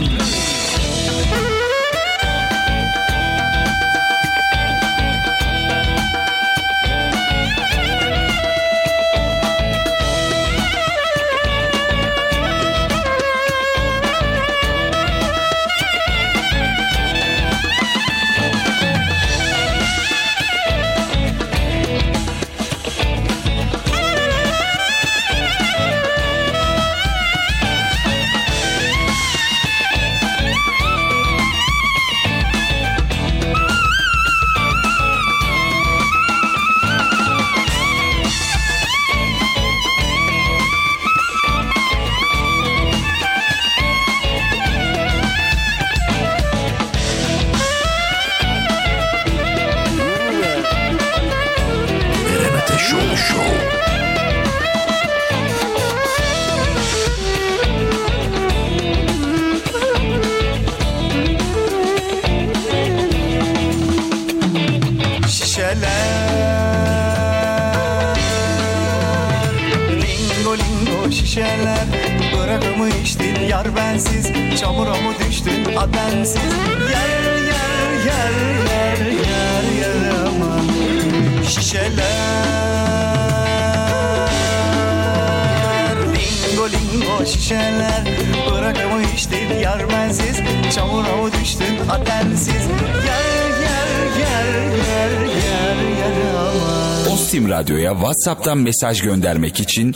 [97.94, 99.96] WhatsApp'tan mesaj göndermek için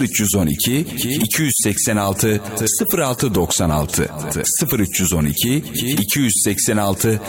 [0.00, 2.40] 0312 286
[2.96, 4.08] 0696
[4.72, 5.62] 0312
[5.98, 7.20] 286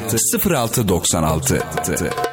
[0.46, 2.29] 0696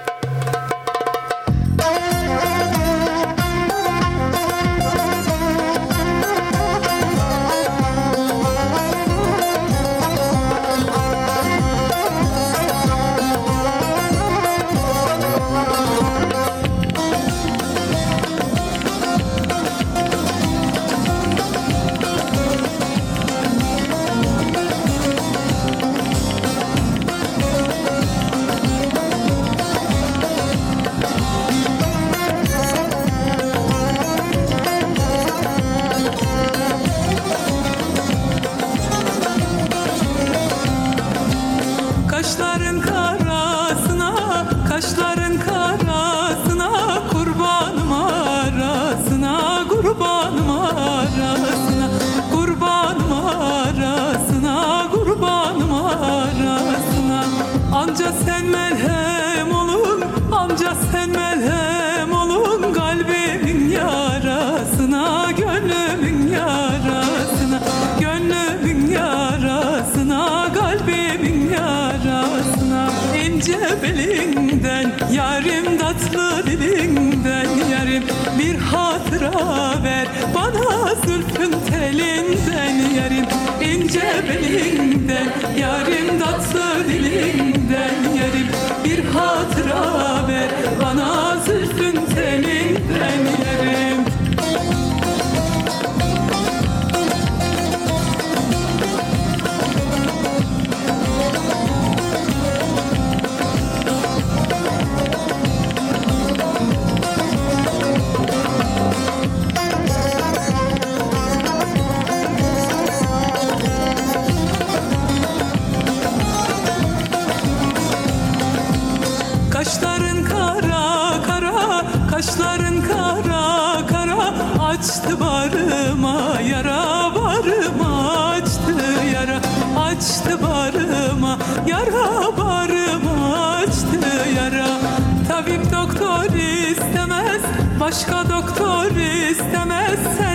[74.36, 78.02] belinden Yarim tatlı dilinden Yarim
[78.38, 80.06] bir hatıra ver.
[80.34, 83.26] Bana zülfün telinden Yarim
[83.60, 85.26] ince belinden
[85.58, 88.48] Yarim tatlı dilinden Yarim
[88.84, 90.48] bir hatıra ver.
[90.82, 92.55] Bana zülfün telinden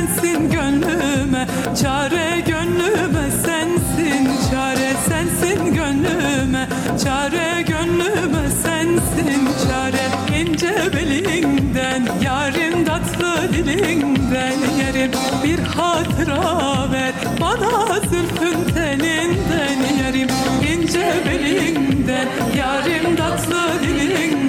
[0.01, 1.47] Sensin gönlüme,
[1.81, 4.29] çare gönlüme sensin.
[4.51, 6.67] Çare sensin gönlüme,
[7.03, 9.49] çare gönlüme sensin.
[9.67, 14.53] Çare ince belinden, yarim tatlı dilinden.
[14.79, 15.11] Yerim
[15.43, 20.29] bir hatıra ver, bana zülfün telinden Yerim
[20.73, 22.27] ince belinden,
[22.57, 24.40] yarim tatlı dilinden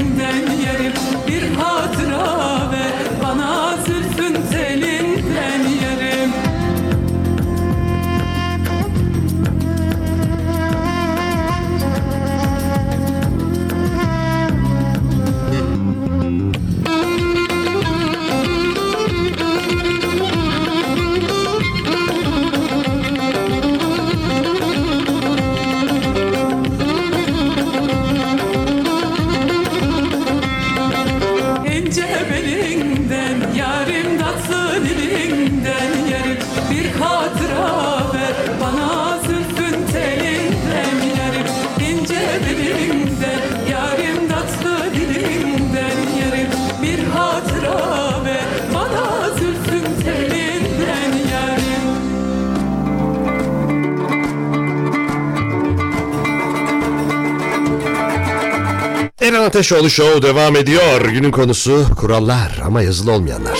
[59.43, 61.01] Eren Ateşoğlu Show devam ediyor.
[61.01, 63.59] Günün konusu kurallar ama yazılı olmayanlar.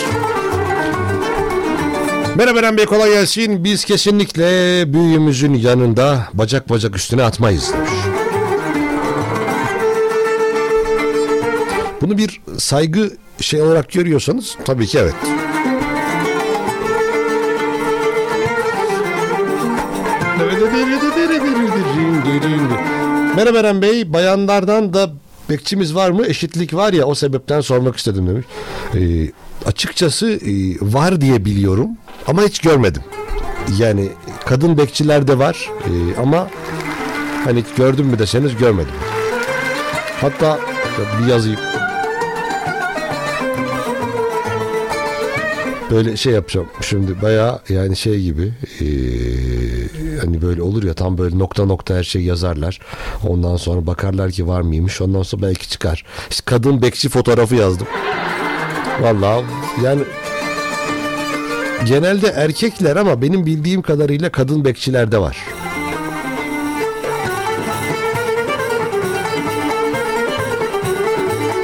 [2.37, 3.65] Merhaba Eren Bey kolay gelsin.
[3.65, 4.45] Biz kesinlikle
[4.93, 7.91] büyüğümüzün yanında bacak bacak üstüne atmayız demiş.
[12.01, 13.11] Bunu bir saygı
[13.41, 15.15] şey olarak görüyorsanız tabii ki evet.
[23.37, 24.13] Merhaba Eren Bey.
[24.13, 25.11] Bayanlardan da
[25.53, 26.27] bekçimiz var mı?
[26.27, 28.47] Eşitlik var ya o sebepten sormak istedim demiş.
[28.95, 29.31] Ee,
[29.67, 31.89] açıkçası e, var diye biliyorum
[32.27, 33.03] ama hiç görmedim.
[33.79, 34.09] Yani
[34.45, 36.49] kadın bekçiler de var e, ama
[37.45, 38.95] hani gördüm mü deseniz görmedim.
[40.21, 40.61] Hatta
[41.21, 41.72] bir yazayım.
[45.93, 48.89] Böyle şey yapacağım şimdi bayağı yani şey gibi eee,
[50.21, 52.81] hani böyle olur ya tam böyle nokta nokta her şey yazarlar.
[53.29, 56.05] Ondan sonra bakarlar ki var mıymış ondan sonra belki çıkar.
[56.31, 57.87] İşte kadın bekçi fotoğrafı yazdım.
[59.01, 59.45] Vallahi
[59.85, 60.03] yani
[61.87, 65.37] genelde erkekler ama benim bildiğim kadarıyla kadın bekçiler de var.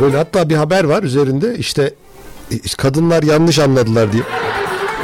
[0.01, 2.08] Böyle hatta bir haber var üzerinde işte e,
[2.77, 4.23] kadınlar yanlış anladılar diye.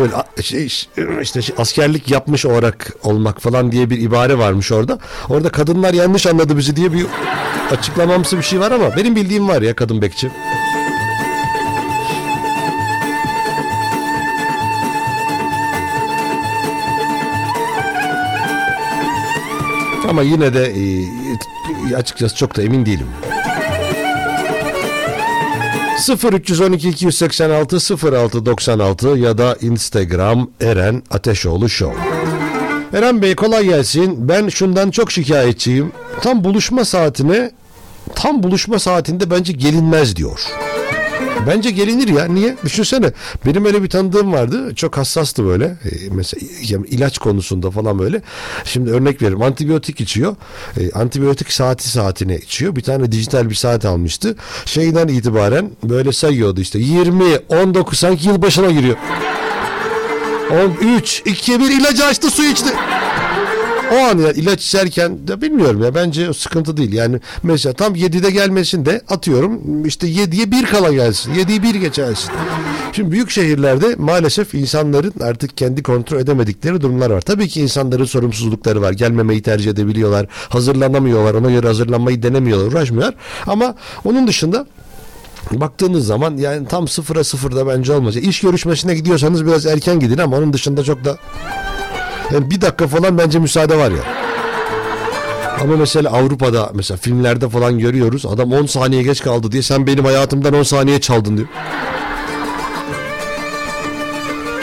[0.01, 0.67] Böyle şey,
[1.23, 4.99] işte şey, askerlik yapmış olarak olmak falan diye bir ibare varmış orada.
[5.29, 7.07] Orada kadınlar yanlış anladı bizi diye bir
[7.71, 10.31] açıklamamsı bir şey var ama benim bildiğim var ya kadın bekçi.
[20.09, 20.73] Ama yine de
[21.91, 23.07] e, açıkçası çok da emin değilim.
[25.99, 27.79] 0312 286
[28.13, 31.99] 0696 ya da Instagram Eren Ateşoğlu Show.
[32.93, 34.29] Eren Bey kolay gelsin.
[34.29, 35.93] Ben şundan çok şikayetçiyim.
[36.23, 37.51] Tam buluşma saatine
[38.15, 40.41] tam buluşma saatinde bence gelinmez diyor.
[41.47, 42.25] Bence gelinir ya.
[42.25, 42.57] Niye?
[42.65, 43.13] Düşünsene.
[43.47, 44.75] Benim öyle bir tanıdığım vardı.
[44.75, 45.65] Çok hassastı böyle.
[45.65, 46.41] Ee, mesela
[46.91, 48.23] ilaç konusunda falan böyle.
[48.65, 49.43] Şimdi örnek veririm.
[49.43, 50.37] Antibiyotik içiyor.
[50.81, 52.77] Ee, antibiyotik saati saatine içiyor.
[52.77, 54.37] Bir tane dijital bir saat almıştı.
[54.65, 56.79] Şeyden itibaren böyle sayıyordu işte.
[56.79, 58.97] 20, 19 sanki yılbaşına giriyor.
[60.81, 62.69] 13, 2, 1 ilacı açtı su içti.
[63.95, 66.93] O an ya ilaç içerken de bilmiyorum ya bence sıkıntı değil.
[66.93, 71.35] Yani mesela tam 7'de gelmesin de atıyorum işte 7'ye 1 kala gelsin.
[71.35, 72.31] 7'yi 1 geçersin.
[72.93, 77.21] Şimdi büyük şehirlerde maalesef insanların artık kendi kontrol edemedikleri durumlar var.
[77.21, 78.93] Tabii ki insanların sorumsuzlukları var.
[78.93, 80.27] Gelmemeyi tercih edebiliyorlar.
[80.49, 81.35] Hazırlanamıyorlar.
[81.35, 82.67] Ona göre hazırlanmayı denemiyorlar.
[82.67, 83.15] Uğraşmıyorlar.
[83.47, 83.75] Ama
[84.05, 84.67] onun dışında
[85.53, 88.17] Baktığınız zaman yani tam sıfıra sıfırda bence olmaz.
[88.17, 91.17] İş görüşmesine gidiyorsanız biraz erken gidin ama onun dışında çok da
[92.33, 94.25] yani bir dakika falan bence müsaade var ya.
[95.61, 98.27] Ama mesela Avrupa'da mesela filmlerde falan görüyoruz.
[98.27, 101.49] Adam 10 saniye geç kaldı diye sen benim hayatımdan 10 saniye çaldın diyor.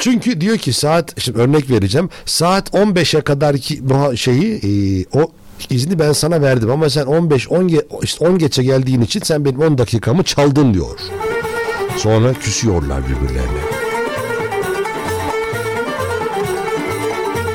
[0.01, 2.09] Çünkü diyor ki saat şimdi örnek vereceğim.
[2.25, 5.31] Saat 15'e kadar ki bu şeyi e, o
[5.69, 9.45] izni ben sana verdim ama sen 15 10 ge, işte 10 geçe geldiğin için sen
[9.45, 10.99] benim 10 dakikamı çaldın diyor.
[11.97, 13.80] Sonra küsüyorlar birbirlerine.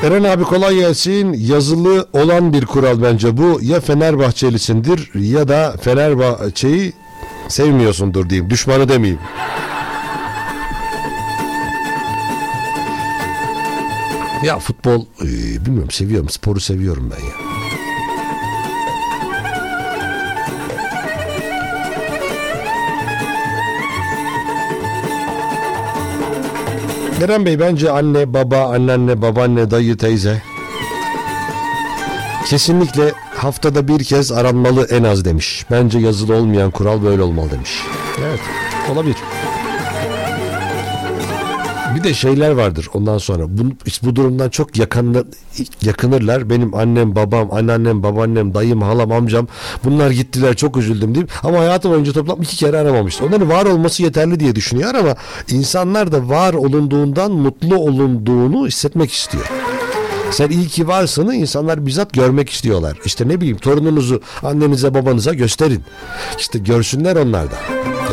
[0.03, 1.33] Eren abi kolay gelsin.
[1.33, 3.59] Yazılı olan bir kural bence bu.
[3.61, 6.93] Ya Fenerbahçelisindir ya da Fenerbahçe'yi
[7.47, 8.49] sevmiyorsundur diyeyim.
[8.49, 9.19] Düşmanı demeyeyim.
[14.43, 15.25] Ya futbol e,
[15.65, 16.29] bilmiyorum seviyorum.
[16.29, 17.56] Sporu seviyorum ben ya.
[27.23, 30.41] Eren Bey bence anne, baba, anneanne, babaanne, dayı, teyze
[32.45, 35.65] kesinlikle haftada bir kez aranmalı en az demiş.
[35.71, 37.81] Bence yazılı olmayan kural böyle olmalı demiş.
[38.27, 38.39] Evet
[38.93, 39.17] olabilir.
[41.95, 43.43] Bir de şeyler vardır ondan sonra.
[43.47, 43.63] Bu,
[44.03, 45.23] bu durumdan çok yakınlar,
[45.81, 46.49] yakınırlar.
[46.49, 49.47] Benim annem, babam, anneannem, babaannem, dayım, halam, amcam
[49.83, 51.27] bunlar gittiler çok üzüldüm diyeyim.
[51.43, 53.25] Ama hayatım boyunca toplam iki kere aramamıştı.
[53.25, 55.15] Onların var olması yeterli diye düşünüyor ama
[55.51, 59.51] insanlar da var olunduğundan mutlu olunduğunu hissetmek istiyor.
[60.31, 62.97] Sen iyi ki varsını insanlar bizzat görmek istiyorlar.
[63.05, 65.83] İşte ne bileyim torununuzu annenize babanıza gösterin.
[66.37, 67.55] İşte görsünler onlar da.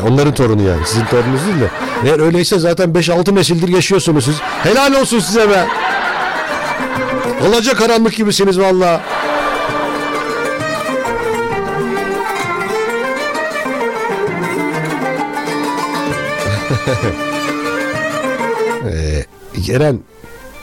[0.08, 0.86] Onların torunu yani.
[0.86, 1.70] Sizin torununuz değil de.
[2.04, 4.36] Eğer öyleyse zaten 5-6 nesildir yaşıyorsunuz siz.
[4.40, 5.66] Helal olsun size be.
[7.48, 9.00] Olacak karanlık gibisiniz valla.
[18.92, 19.24] ee,
[19.72, 19.98] Eren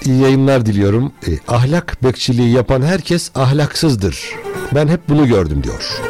[0.06, 1.12] iyi yayınlar diliyorum.
[1.28, 4.20] E, ahlak bekçiliği yapan herkes ahlaksızdır.
[4.76, 6.02] Ben hep bunu gördüm diyor.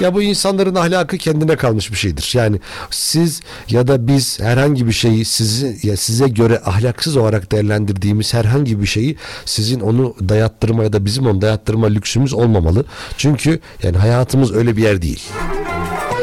[0.00, 2.32] Ya bu insanların ahlakı kendine kalmış bir şeydir.
[2.34, 8.34] Yani siz ya da biz herhangi bir şeyi sizi ya size göre ahlaksız olarak değerlendirdiğimiz
[8.34, 12.84] herhangi bir şeyi sizin onu dayattırma ya da bizim onu dayattırma lüksümüz olmamalı.
[13.16, 15.22] Çünkü yani hayatımız öyle bir yer değil.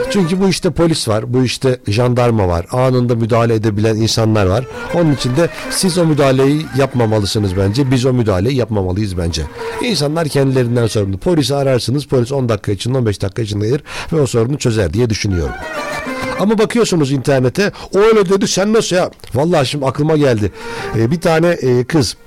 [0.10, 4.66] Çünkü bu işte polis var, bu işte jandarma var, anında müdahale edebilen insanlar var.
[4.94, 9.42] Onun için de siz o müdahaleyi yapmamalısınız bence, biz o müdahaleyi yapmamalıyız bence.
[9.82, 11.18] İnsanlar kendilerinden sorumlu.
[11.18, 13.84] Polisi ararsınız, polis 10 dakika içinde, 15 dakika içinde gelir
[14.14, 15.54] ve o sorunu çözer diye düşünüyorum.
[16.40, 19.12] Ama bakıyorsunuz internete, o öyle dedi sen nasıl ya?
[19.34, 20.52] Vallahi şimdi aklıma geldi.
[20.98, 22.18] Ee, bir tane e, kız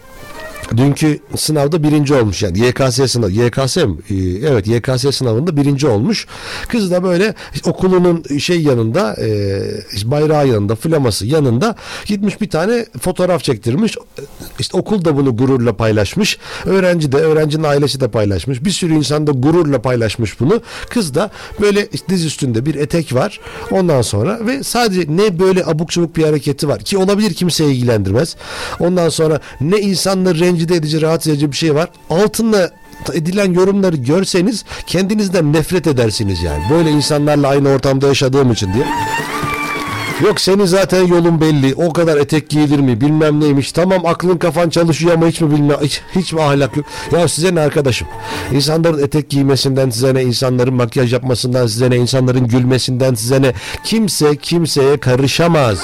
[0.76, 3.30] Dünkü sınavda birinci olmuş yani YKS sınavı.
[3.30, 3.96] YKS mi?
[4.10, 4.14] Ee,
[4.48, 6.26] evet YKS sınavında birinci olmuş.
[6.68, 7.34] Kız da böyle
[7.64, 9.62] okulunun şey yanında e,
[10.04, 13.96] bayrağı yanında flaması yanında gitmiş bir tane fotoğraf çektirmiş.
[14.58, 16.38] İşte okul da bunu gururla paylaşmış.
[16.64, 18.64] Öğrenci de öğrencinin ailesi de paylaşmış.
[18.64, 20.60] Bir sürü insan da gururla paylaşmış bunu.
[20.88, 21.30] Kız da
[21.60, 23.40] böyle diz üstünde bir etek var.
[23.70, 28.36] Ondan sonra ve sadece ne böyle abuk sabuk bir hareketi var ki olabilir kimseye ilgilendirmez.
[28.80, 31.88] Ondan sonra ne insanları rencide edici, rahatsız edici bir şey var.
[32.10, 32.70] Altında
[33.14, 36.62] edilen yorumları görseniz kendinizden nefret edersiniz yani.
[36.70, 38.84] Böyle insanlarla aynı ortamda yaşadığım için diye.
[40.24, 41.74] Yok senin zaten yolun belli.
[41.74, 43.00] O kadar etek giyilir mi?
[43.00, 43.72] Bilmem neymiş.
[43.72, 46.86] Tamam aklın kafan çalışıyor ama hiç mi bilmem hiç, hiç mi ahlak yok?
[47.12, 48.08] Ya size ne arkadaşım?
[48.52, 50.22] İnsanların etek giymesinden size ne?
[50.22, 51.96] insanların makyaj yapmasından size ne?
[51.96, 53.52] insanların gülmesinden size ne?
[53.84, 55.78] Kimse kimseye karışamaz.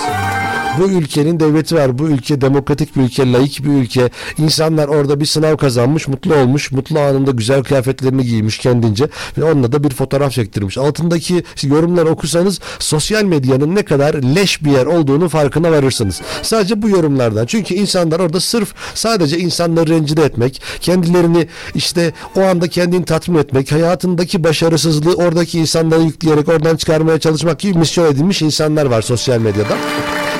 [0.79, 1.99] Bu ülkenin devleti var.
[1.99, 4.11] Bu ülke demokratik bir ülke, layık bir ülke.
[4.39, 6.73] İnsanlar orada bir sınav kazanmış, mutlu olmuş.
[6.73, 9.09] Mutlu anında güzel kıyafetlerini giymiş kendince
[9.39, 10.79] ve onunla da bir fotoğraf çektirmiş.
[10.79, 16.23] Altındaki yorumları okusanız sosyal medyanın ne kadar leş bir yer olduğunu farkına varırsınız.
[16.43, 17.47] Sadece bu yorumlardan.
[17.47, 23.73] Çünkü insanlar orada sırf sadece insanları rencide etmek, kendilerini işte o anda kendini tatmin etmek,
[23.73, 29.77] hayatındaki başarısızlığı oradaki insanlara yükleyerek oradan çıkarmaya çalışmak gibi misyon edilmiş insanlar var sosyal medyada.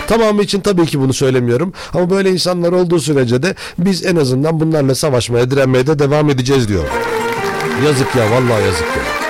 [0.07, 1.73] Tamamı için tabii ki bunu söylemiyorum.
[1.95, 6.69] Ama böyle insanlar olduğu sürece de biz en azından bunlarla savaşmaya, direnmeye de devam edeceğiz
[6.69, 6.85] diyor.
[7.85, 9.26] Yazık ya vallahi yazık ya.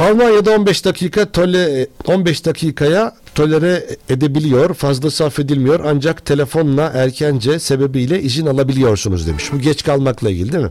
[0.00, 8.46] Almanya'da 15 dakika tole 15 dakikaya tolere edebiliyor, fazlası affedilmiyor ancak telefonla erkence sebebiyle izin
[8.46, 9.52] alabiliyorsunuz demiş.
[9.52, 10.70] Bu geç kalmakla ilgili değil mi?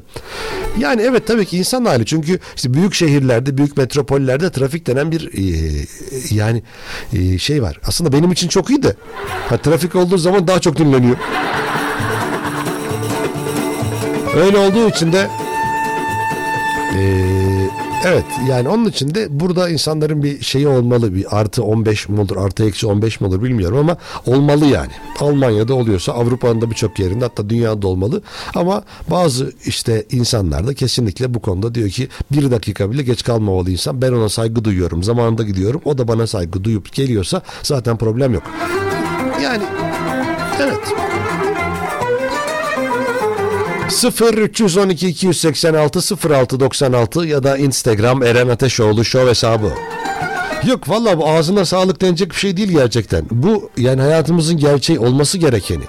[0.80, 5.30] Yani evet tabii ki insan hali çünkü işte büyük şehirlerde, büyük metropollerde trafik denen bir
[5.34, 5.86] e,
[6.32, 6.64] yani
[7.14, 7.80] e, şey var.
[7.88, 8.96] Aslında benim için çok iyi de
[9.50, 11.18] ha, trafik olduğu zaman daha çok dinleniyor.
[14.36, 15.28] Öyle olduğu için de
[16.96, 17.39] eee,
[18.06, 22.38] evet yani onun için de burada insanların bir şeyi olmalı bir artı 15 mi olur
[22.38, 24.92] artı eksi 15 mi olur bilmiyorum ama olmalı yani.
[25.20, 28.22] Almanya'da oluyorsa Avrupa'nın da birçok yerinde hatta dünyada olmalı
[28.56, 33.72] ama bazı işte insanlar da kesinlikle bu konuda diyor ki bir dakika bile geç kalmamalı
[33.72, 38.34] insan ben ona saygı duyuyorum zamanında gidiyorum o da bana saygı duyup geliyorsa zaten problem
[38.34, 38.44] yok.
[39.44, 39.64] Yani
[40.62, 40.80] evet.
[43.90, 49.72] 0 312 286 06 96 ya da Instagram Eren Ateşoğlu Show hesabı.
[50.68, 53.26] Yok valla bu ağzına sağlık denecek bir şey değil gerçekten.
[53.32, 55.84] Bu yani hayatımızın gerçeği olması gerekeni.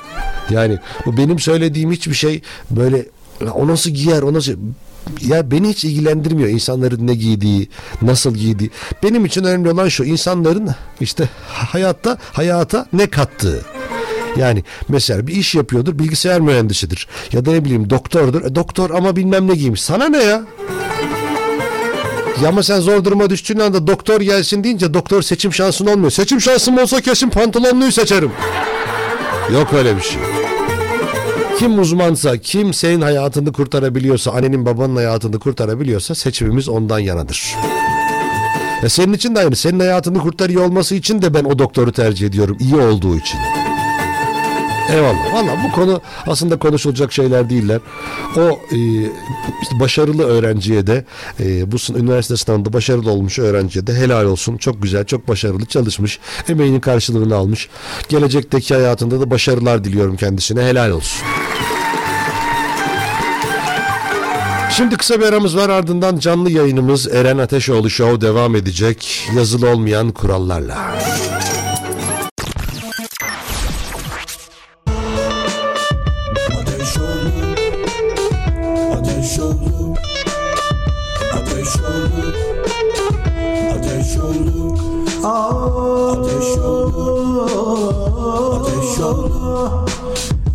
[0.50, 2.96] Yani bu benim söylediğim hiçbir şey böyle
[3.44, 4.52] "Ya o nasıl giyer o nasıl
[5.26, 7.68] ya beni hiç ilgilendirmiyor insanların ne giydiği,
[8.02, 8.70] nasıl giydiği.
[9.02, 10.70] Benim için önemli olan şu insanların
[11.00, 13.64] işte hayatta hayata ne kattığı.
[14.36, 18.44] Yani mesela bir iş yapıyordur bilgisayar mühendisidir ya da ne bileyim doktordur.
[18.44, 19.82] E, doktor ama bilmem ne giymiş.
[19.82, 20.42] Sana ne ya?
[22.42, 26.10] Ya ama sen zor duruma düştüğün anda doktor gelsin deyince doktor seçim şansın olmuyor.
[26.10, 28.30] Seçim şansım olsa kesin pantolonluyu seçerim.
[29.52, 30.18] Yok öyle bir şey.
[31.58, 37.56] Kim uzmansa, kim senin hayatını kurtarabiliyorsa, annenin babanın hayatını kurtarabiliyorsa seçimimiz ondan yanadır.
[38.82, 39.56] Ya senin için de aynı.
[39.56, 42.56] Senin hayatını kurtarıyor olması için de ben o doktoru tercih ediyorum.
[42.60, 43.59] iyi olduğu için.
[44.92, 45.34] Eyvallah.
[45.34, 47.80] Valla bu konu aslında konuşulacak şeyler değiller.
[48.36, 48.78] O e,
[49.62, 51.04] işte başarılı öğrenciye de
[51.40, 54.56] e, bu üniversite sınavında başarılı olmuş öğrenciye de helal olsun.
[54.56, 56.18] Çok güzel, çok başarılı çalışmış.
[56.48, 57.68] Emeğinin karşılığını almış.
[58.08, 60.62] Gelecekteki hayatında da başarılar diliyorum kendisine.
[60.62, 61.22] Helal olsun.
[64.70, 69.28] Şimdi kısa bir aramız var ardından canlı yayınımız Eren Ateşoğlu Show devam edecek.
[69.36, 70.78] Yazılı olmayan kurallarla.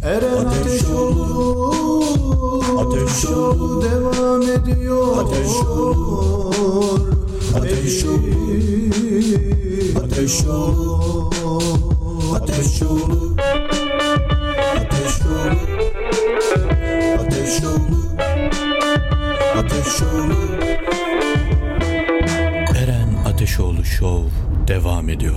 [0.03, 1.75] Eren ateş oldu
[2.79, 5.17] Ateş oldu Devam ediyor.
[5.17, 6.99] Ateş olur.
[7.57, 8.25] Ateş olur.
[10.03, 11.33] Ateş olur.
[12.35, 13.37] Ateş olur.
[14.75, 15.75] Ateş olur.
[17.19, 18.05] Ateş olur.
[19.57, 20.35] Ateş olur.
[22.75, 24.29] Eren Ateşoğlu Show
[24.67, 25.35] devam ediyor.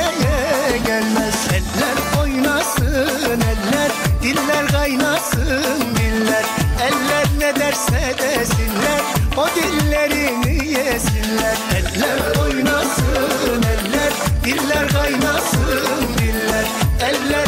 [0.00, 1.34] Küsmeye gelmez.
[1.52, 3.90] Eller oynasın eller
[4.22, 6.44] Diller kaynasın diller.
[6.82, 9.00] Eller ne derse desinler
[9.36, 11.56] O dillerini yesinler.
[11.76, 14.12] Eller oynasın eller
[14.44, 16.66] Diller kaynasın diller.
[17.00, 17.39] Eller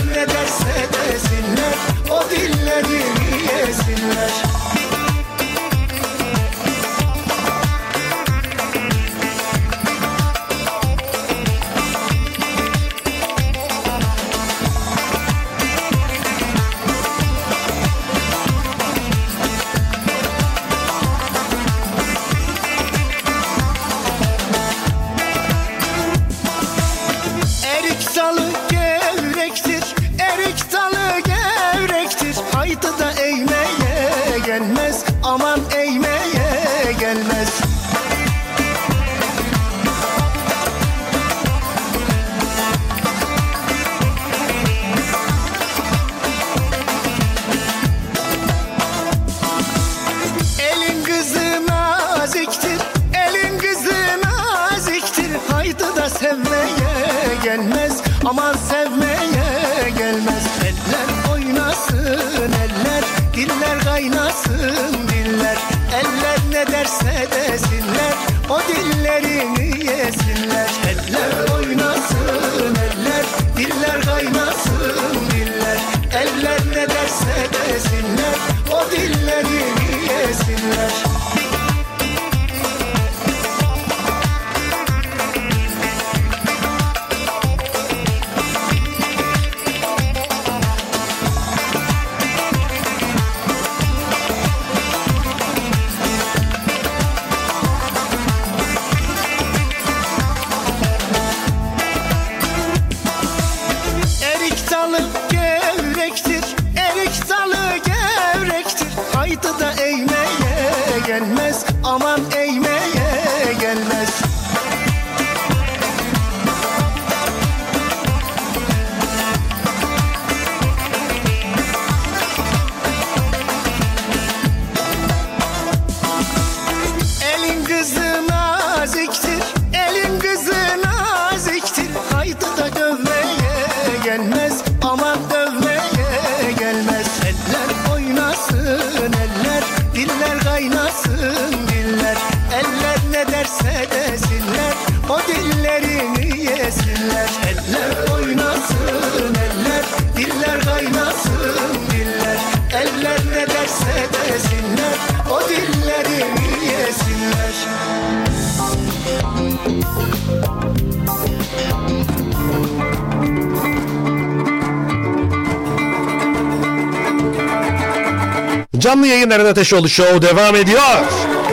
[169.32, 170.80] Yayınların Ateşoğlu Show devam ediyor.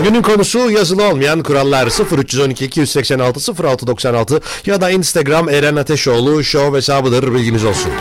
[0.04, 7.34] Günün konusu yazılı olmayan kurallar 0312 286 0696 ya da Instagram Eren Ateşoğlu Show hesabıdır
[7.34, 7.92] bilginiz olsun.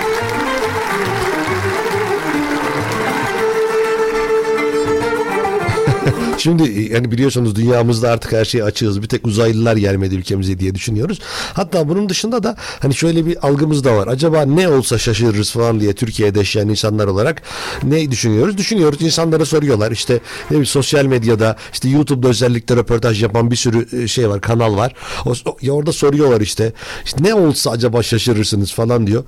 [6.49, 9.03] Şimdi yani biliyorsunuz dünyamızda artık her şeye açığız.
[9.03, 11.21] Bir tek uzaylılar gelmedi ülkemize diye düşünüyoruz.
[11.55, 14.07] Hatta bunun dışında da hani şöyle bir algımız da var.
[14.07, 17.43] Acaba ne olsa şaşırırız falan diye Türkiye'de yaşayan insanlar olarak
[17.83, 18.59] ne düşünüyoruz?
[18.59, 19.03] Düşünüyoruz.
[19.03, 19.93] İnsanlara soruyorlar.
[19.93, 20.21] İşte ne
[20.51, 24.95] bileyim, sosyal medyada işte YouTube'da özellikle röportaj yapan bir sürü e, şey var, kanal var.
[25.27, 26.73] O, ya orada soruyorlar işte.
[27.05, 29.25] işte ne olsa acaba şaşırırsınız falan diyor.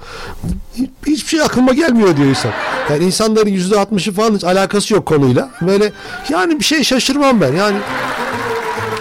[1.06, 2.52] Hiçbir şey aklıma gelmiyor diyor insan.
[2.90, 5.50] Yani insanların yüzde altmışı falan hiç alakası yok konuyla.
[5.62, 5.92] Böyle
[6.30, 7.52] yani bir şey şaşırmam ben.
[7.52, 7.78] Yani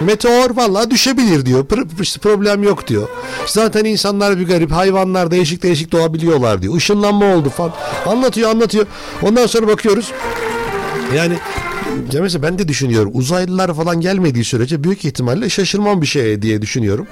[0.00, 1.66] meteor vallahi düşebilir diyor.
[2.22, 3.08] Problem yok diyor.
[3.46, 4.72] Zaten insanlar bir garip.
[4.72, 6.76] Hayvanlar değişik değişik doğabiliyorlar diyor.
[6.76, 7.72] Işınlanma oldu falan.
[8.06, 8.86] Anlatıyor anlatıyor.
[9.22, 10.12] Ondan sonra bakıyoruz.
[11.16, 11.34] Yani
[12.12, 16.62] ya mesela ben de düşünüyorum uzaylılar falan gelmediği sürece büyük ihtimalle şaşırmam bir şey diye
[16.62, 17.06] düşünüyorum.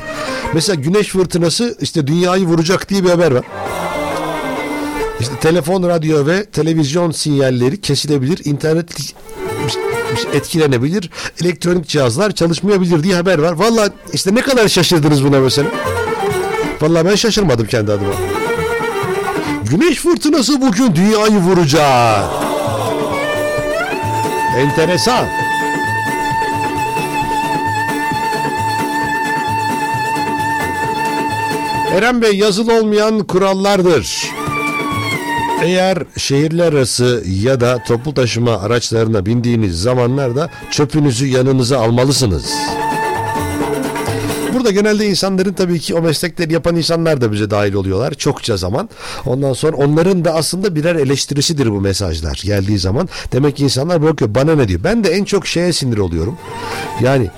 [0.54, 3.44] Mesela güneş fırtınası işte dünyayı vuracak diye bir haber var.
[5.20, 8.96] İşte telefon, radyo ve televizyon sinyalleri kesilebilir, internet
[10.32, 11.10] etkilenebilir,
[11.42, 13.52] elektronik cihazlar çalışmayabilir diye haber var.
[13.52, 15.68] Vallahi işte ne kadar şaşırdınız buna mesela.
[16.80, 18.12] Vallahi ben şaşırmadım kendi adıma.
[19.70, 22.24] Güneş fırtınası bugün dünyayı vuracak.
[24.56, 25.26] Enteresan.
[31.94, 34.30] Eren Bey yazılı olmayan kurallardır.
[35.62, 42.54] Eğer şehirler arası ya da toplu taşıma araçlarına bindiğiniz zamanlarda çöpünüzü yanınıza almalısınız.
[44.54, 48.88] Burada genelde insanların tabii ki o meslekleri yapan insanlar da bize dahil oluyorlar çokça zaman.
[49.26, 53.08] Ondan sonra onların da aslında birer eleştirisidir bu mesajlar geldiği zaman.
[53.32, 54.80] Demek ki insanlar bakıyor bana ne diyor.
[54.84, 56.38] Ben de en çok şeye sinir oluyorum.
[57.02, 57.30] Yani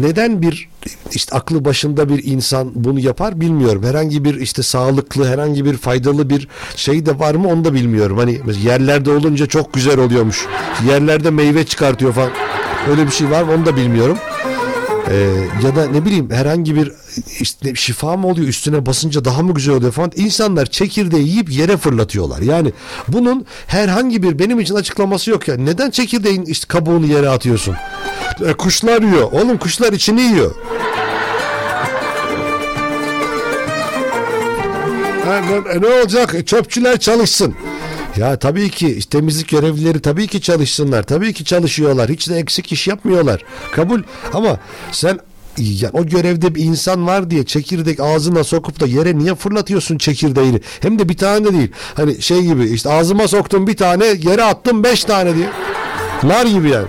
[0.00, 0.68] neden bir
[1.12, 3.82] işte aklı başında bir insan bunu yapar bilmiyorum.
[3.82, 8.18] Herhangi bir işte sağlıklı, herhangi bir faydalı bir şey de var mı onu da bilmiyorum.
[8.18, 10.46] Hani yerlerde olunca çok güzel oluyormuş.
[10.88, 12.30] Yerlerde meyve çıkartıyor falan.
[12.90, 14.18] Öyle bir şey var mı onu da bilmiyorum.
[15.10, 15.14] Ee,
[15.64, 16.92] ya da ne bileyim herhangi bir
[17.40, 20.12] işte şifa mı oluyor üstüne basınca daha mı güzel oluyor falan.
[20.16, 22.40] İnsanlar çekirdeği yiyip yere fırlatıyorlar.
[22.42, 22.72] Yani
[23.08, 25.56] bunun herhangi bir benim için açıklaması yok ya.
[25.56, 27.74] Neden çekirdeğin işte kabuğunu yere atıyorsun?
[28.46, 29.32] E, kuşlar yiyor.
[29.32, 30.54] Oğlum kuşlar içini yiyor.
[35.26, 36.34] Ne, ne olacak?
[36.34, 37.54] E, Çöpçüler çalışsın.
[38.16, 41.02] Ya tabii ki temizlik görevlileri tabii ki çalışsınlar.
[41.02, 42.10] Tabii ki çalışıyorlar.
[42.10, 43.44] Hiç de eksik iş yapmıyorlar.
[43.72, 44.02] Kabul.
[44.34, 44.58] Ama
[44.92, 45.18] sen
[45.58, 50.60] ya o görevde bir insan var diye çekirdek ağzına sokup da yere niye fırlatıyorsun çekirdeğini?
[50.80, 51.72] Hem de bir tane de değil.
[51.94, 55.48] Hani şey gibi işte ağzıma soktum bir tane yere attım beş tane diye.
[56.22, 56.86] Nar gibi yani.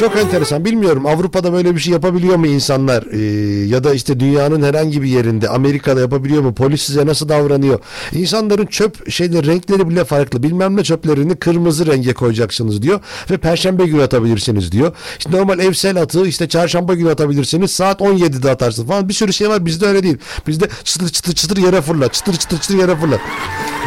[0.00, 0.64] Çok enteresan.
[0.64, 3.04] Bilmiyorum Avrupa'da böyle bir şey yapabiliyor mu insanlar?
[3.12, 3.18] Ee,
[3.66, 6.54] ya da işte dünyanın herhangi bir yerinde Amerika'da yapabiliyor mu?
[6.54, 7.78] Polis size nasıl davranıyor?
[8.12, 10.42] İnsanların çöp şeyleri renkleri bile farklı.
[10.42, 13.00] Bilmem ne çöplerini kırmızı renge koyacaksınız diyor.
[13.30, 14.92] Ve perşembe günü atabilirsiniz diyor.
[15.18, 17.70] İşte normal evsel atığı işte çarşamba günü atabilirsiniz.
[17.70, 19.08] Saat 17'de atarsın falan.
[19.08, 19.66] Bir sürü şey var.
[19.66, 20.16] Bizde öyle değil.
[20.46, 22.14] Bizde çıtır çıtır çıtır yere fırlat.
[22.14, 23.20] Çıtır çıtır çıtır yere fırlat.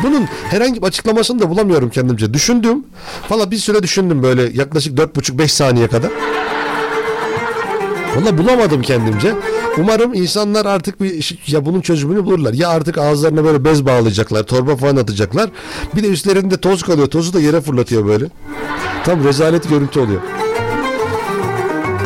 [0.03, 2.33] Bunun herhangi bir açıklamasını da bulamıyorum kendimce.
[2.33, 2.85] Düşündüm.
[3.29, 6.00] Valla bir süre düşündüm böyle yaklaşık 4,5-5 saniye kadar.
[8.15, 9.33] Valla bulamadım kendimce.
[9.77, 12.53] Umarım insanlar artık bir ya bunun çözümünü bulurlar.
[12.53, 15.49] Ya artık ağızlarına böyle bez bağlayacaklar, torba falan atacaklar.
[15.95, 17.07] Bir de üstlerinde toz kalıyor.
[17.07, 18.25] Tozu da yere fırlatıyor böyle.
[19.05, 20.21] Tam rezalet görüntü oluyor.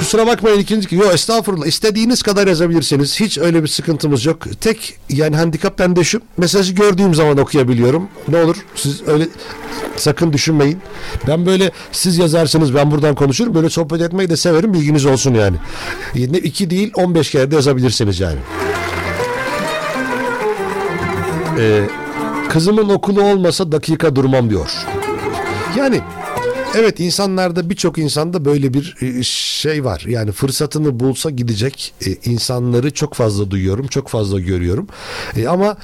[0.06, 1.66] Kusura bakmayın ikinci yok estağfurullah.
[1.66, 3.20] İstediğiniz kadar yazabilirsiniz.
[3.20, 4.38] Hiç öyle bir sıkıntımız yok.
[4.62, 6.22] Tek yani handikap bende şu.
[6.38, 8.08] Mesajı gördüğüm zaman okuyabiliyorum.
[8.28, 9.28] Ne olur siz öyle
[9.96, 10.80] sakın düşünmeyin.
[11.28, 13.56] Ben böyle siz yazarsınız ben buradan konuşurum.
[13.56, 14.74] Böyle sohbet etmeyi de severim.
[14.74, 15.58] Bilginiz olsun yani.
[16.16, 18.40] Ne iki değil 15 kere de yazabilirsiniz yani.
[21.60, 21.82] Ee,
[22.50, 24.72] kızımın okulu olmasa dakika durmam diyor.
[25.78, 26.02] Yani
[26.78, 30.06] Evet insanlarda birçok insanda böyle bir e, şey var.
[30.08, 34.88] Yani fırsatını bulsa gidecek e, insanları çok fazla duyuyorum, çok fazla görüyorum.
[35.36, 35.78] E, ama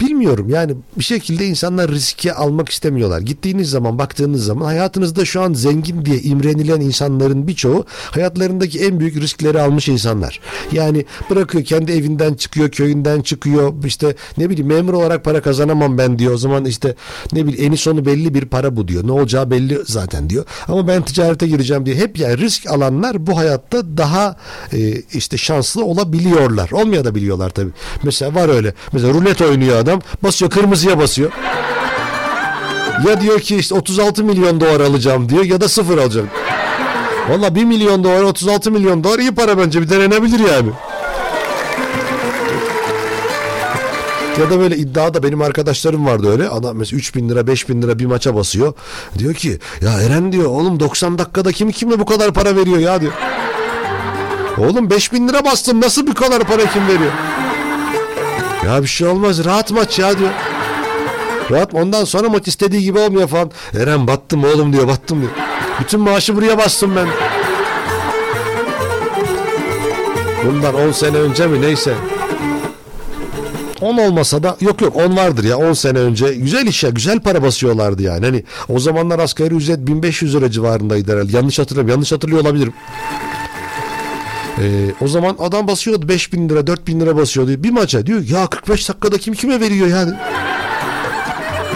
[0.00, 3.20] bilmiyorum yani bir şekilde insanlar riske almak istemiyorlar.
[3.20, 9.16] Gittiğiniz zaman baktığınız zaman hayatınızda şu an zengin diye imrenilen insanların birçoğu hayatlarındaki en büyük
[9.16, 10.40] riskleri almış insanlar.
[10.72, 13.84] Yani bırakıyor kendi evinden çıkıyor, köyünden çıkıyor.
[13.84, 16.34] işte ne bileyim memur olarak para kazanamam ben diyor.
[16.34, 16.94] O zaman işte
[17.32, 19.06] ne bileyim eni sonu belli bir para bu diyor.
[19.06, 20.44] Ne olacağı belli zaten diyor.
[20.68, 24.36] Ama ben ticarete gireceğim diye hep yani risk alanlar bu hayatta daha
[24.72, 26.70] e, işte şanslı olabiliyorlar.
[26.70, 27.70] Olmaya da biliyorlar tabii.
[28.02, 28.74] Mesela var öyle.
[28.92, 30.00] Mesela rulet oynuyor adam.
[30.22, 31.30] Basıyor kırmızıya basıyor.
[33.08, 36.28] Ya diyor ki işte 36 milyon dolar alacağım diyor ya da sıfır alacağım.
[37.28, 40.70] Valla 1 milyon dolar 36 milyon dolar iyi para bence bir denenebilir yani.
[44.40, 46.48] Ya da böyle iddiada benim arkadaşlarım vardı öyle.
[46.48, 48.72] Adam mesela 3 bin lira 5 bin lira bir maça basıyor.
[49.18, 53.00] Diyor ki ya Eren diyor oğlum 90 dakikada kim kime bu kadar para veriyor ya
[53.00, 53.12] diyor.
[54.58, 57.12] Oğlum 5 bin lira bastım nasıl bu kadar para kim veriyor?
[58.66, 60.30] Ya bir şey olmaz rahat maç ya diyor.
[61.50, 63.50] Rahat ondan sonra maç istediği gibi olmuyor falan.
[63.82, 65.32] Eren battım oğlum diyor battım diyor.
[65.80, 67.08] Bütün maaşı buraya bastım ben.
[70.46, 71.94] Bundan 10 sene önce mi neyse.
[73.80, 77.20] 10 olmasa da yok yok 10 vardır ya 10 sene önce güzel iş ya güzel
[77.20, 78.26] para basıyorlardı yani.
[78.26, 81.36] Hani o zamanlar asgari ücret 1500 lira civarındaydı herhalde.
[81.36, 81.98] Yanlış hatırlamıyorum.
[81.98, 82.72] Yanlış hatırlıyor olabilirim.
[84.60, 87.62] Ee, o zaman adam basıyordu 5000 lira 4000 lira basıyordu.
[87.62, 90.12] Bir maça diyor ya 45 dakikada kim kime veriyor yani.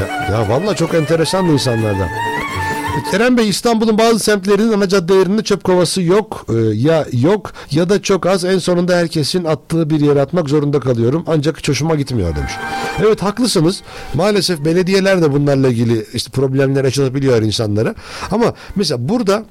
[0.00, 2.08] Ya, ya vallahi çok enteresan insanlardan.
[3.10, 8.02] Kerem Bey İstanbul'un bazı semtlerinin ana caddelerinde çöp kovası yok Ee, ya yok ya da
[8.02, 12.36] çok az en sonunda herkesin attığı bir yere atmak zorunda kalıyorum ancak hiç hoşuma gitmiyor
[12.36, 12.52] demiş.
[13.00, 13.82] Evet haklısınız
[14.14, 17.94] maalesef belediyeler de bunlarla ilgili işte problemler yaşatabiliyor insanlara
[18.30, 19.44] ama mesela burada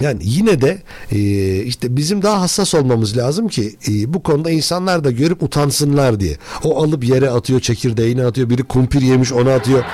[0.00, 0.78] Yani yine de
[1.12, 1.18] e,
[1.62, 6.36] işte bizim daha hassas olmamız lazım ki e, bu konuda insanlar da görüp utansınlar diye.
[6.64, 9.84] O alıp yere atıyor, çekirdeğini atıyor, biri kumpir yemiş onu atıyor.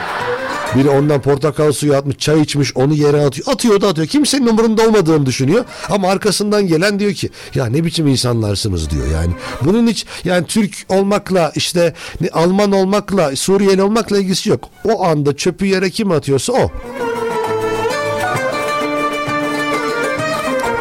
[0.76, 3.48] Biri ondan portakal suyu atmış, çay içmiş, onu yere atıyor.
[3.48, 4.06] Atıyor da atıyor.
[4.06, 5.64] Kimsenin umurunda olmadığını düşünüyor.
[5.90, 9.32] Ama arkasından gelen diyor ki ya ne biçim insanlarsınız diyor yani.
[9.64, 11.94] Bunun hiç yani Türk olmakla işte
[12.32, 14.68] Alman olmakla Suriyeli olmakla ilgisi yok.
[14.84, 16.70] O anda çöpü yere kim atıyorsa o.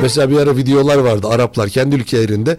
[0.03, 2.57] Mesela bir ara videolar vardı Araplar kendi ülkelerinde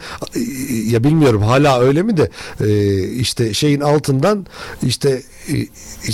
[0.87, 2.31] ya bilmiyorum hala öyle mi de
[2.61, 4.47] e, işte şeyin altından
[4.83, 5.55] işte e,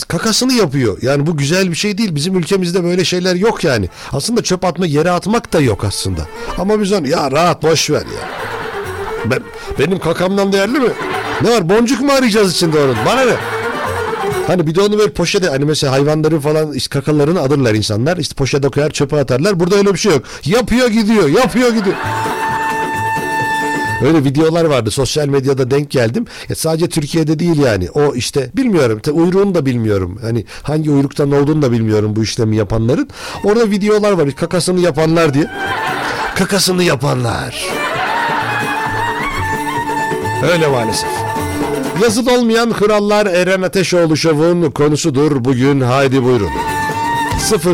[0.09, 0.99] kakasını yapıyor.
[1.03, 2.15] Yani bu güzel bir şey değil.
[2.15, 3.89] Bizim ülkemizde böyle şeyler yok yani.
[4.13, 6.27] Aslında çöp atma yere atmak da yok aslında.
[6.59, 8.29] Ama biz onu ya rahat boş ver ya.
[9.25, 9.41] Ben,
[9.79, 10.91] benim kakamdan değerli mi?
[11.43, 12.97] Ne var boncuk mu arayacağız içinde onun?
[13.07, 13.60] Bana ne?
[14.47, 18.17] Hani bir de onu böyle poşete hani mesela hayvanların falan işte kakalarını alırlar insanlar.
[18.17, 19.61] İşte poşete koyar çöpe atarlar.
[19.61, 20.23] Burada öyle bir şey yok.
[20.45, 21.97] Yapıyor gidiyor yapıyor gidiyor.
[24.07, 26.27] Öyle videolar vardı sosyal medyada denk geldim.
[26.49, 27.91] Ya sadece Türkiye'de değil yani.
[27.91, 29.01] O işte bilmiyorum.
[29.13, 30.19] Uyruğunu da bilmiyorum.
[30.23, 33.09] Hani hangi uyruktan olduğunu da bilmiyorum bu işlemi yapanların.
[33.45, 34.31] Orada videolar var.
[34.31, 35.51] Kakasını yapanlar diye.
[36.35, 37.67] Kakasını yapanlar.
[40.53, 41.30] Öyle maalesef.
[42.03, 45.81] Yazılı olmayan krallar Eren Ateşoğlu Şov'un konusudur bugün.
[45.81, 46.51] Haydi buyurun.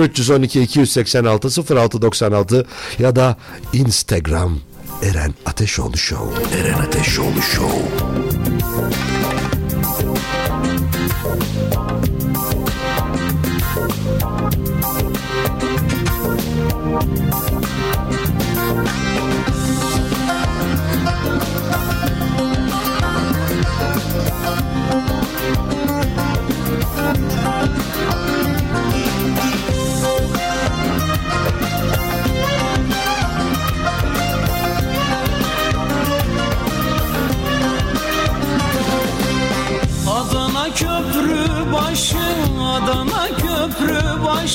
[0.01, 2.67] 0312 286 0696
[2.99, 3.37] ya da
[3.73, 4.59] Instagram
[5.03, 6.59] Eren Ateşoğlu Show.
[6.59, 8.26] Eren Ateşoğlu Show.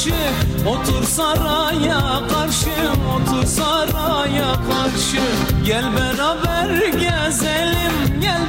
[0.02, 0.16] Başı
[0.68, 2.70] Otur saraya karşı,
[3.16, 5.22] otur saraya karşı.
[5.66, 8.42] Gel beraber gezelim, gel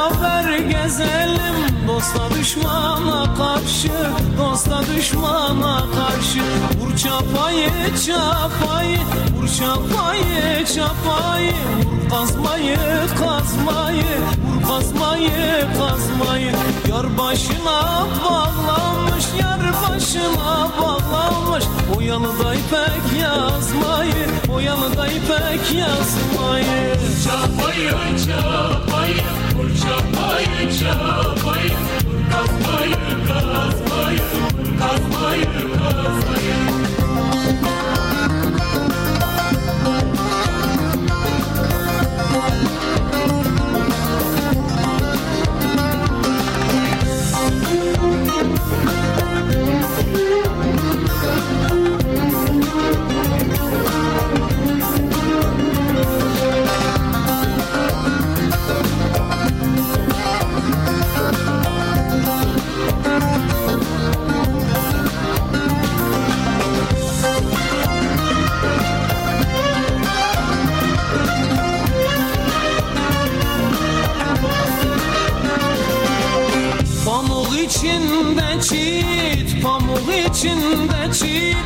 [0.00, 1.40] beraber gezelim
[1.88, 3.92] Dosta düşmana karşı,
[4.38, 6.42] dosta düşmana karşı.
[6.80, 7.70] Vur çapayı
[8.06, 8.98] çapayı,
[9.36, 11.52] vur çapayı çapayı.
[11.84, 12.78] Vur kazmayı
[13.18, 14.04] kazmayı,
[14.44, 16.52] vur kazmayı kazmayı.
[16.88, 21.64] Yar başına bağlanmış, yar başına bağlanmış.
[21.96, 26.96] O yalıda ipek yazmayı, o yalıda ipek yazmayı.
[27.24, 27.90] Çapayı
[28.26, 31.76] çapayı Vur çapayı çapayı
[32.32, 32.96] Vur
[34.78, 35.44] kazmayı
[35.78, 36.69] kazmayı
[77.80, 81.56] içinde çit, pamuk içinde çit.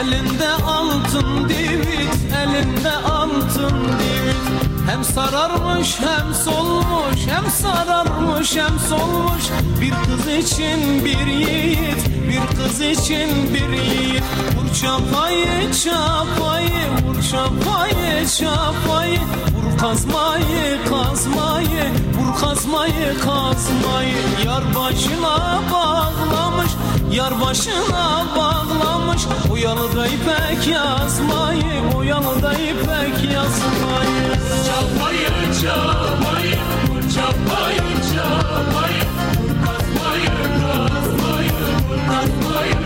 [0.00, 4.62] Elinde altın divit, elinde altın divit.
[4.90, 9.42] Hem sararmış hem solmuş, hem sararmış hem solmuş.
[9.80, 14.22] Bir kız için bir yiğit, bir kız için bir yiğit.
[14.56, 19.20] Vur çapayı çapayı, vur çapayı çapayı
[19.54, 21.84] Vur kazmayı kazmayı,
[22.14, 24.14] vur kazmayı kazmayı.
[24.46, 26.70] Yar başına bağlamış,
[27.12, 29.22] yar başına bağlamış.
[29.52, 34.22] O yalıda ipek yazmayı, o yalıda ipek yazmayı.
[34.66, 35.28] Çapayı
[35.62, 36.58] çapayı
[36.88, 39.02] Vur çapayı çapayı.
[39.38, 40.30] Vur kazmayı
[40.66, 41.52] kazmayı
[41.88, 42.81] Vur kazmayı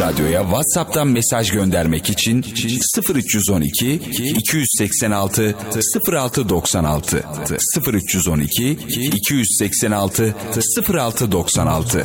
[0.00, 4.00] Radyo'ya WhatsApp'tan mesaj göndermek için 0312
[4.36, 5.54] 286
[6.08, 7.24] 0696
[7.86, 8.78] 0312
[9.12, 10.34] 286
[10.88, 12.04] 0696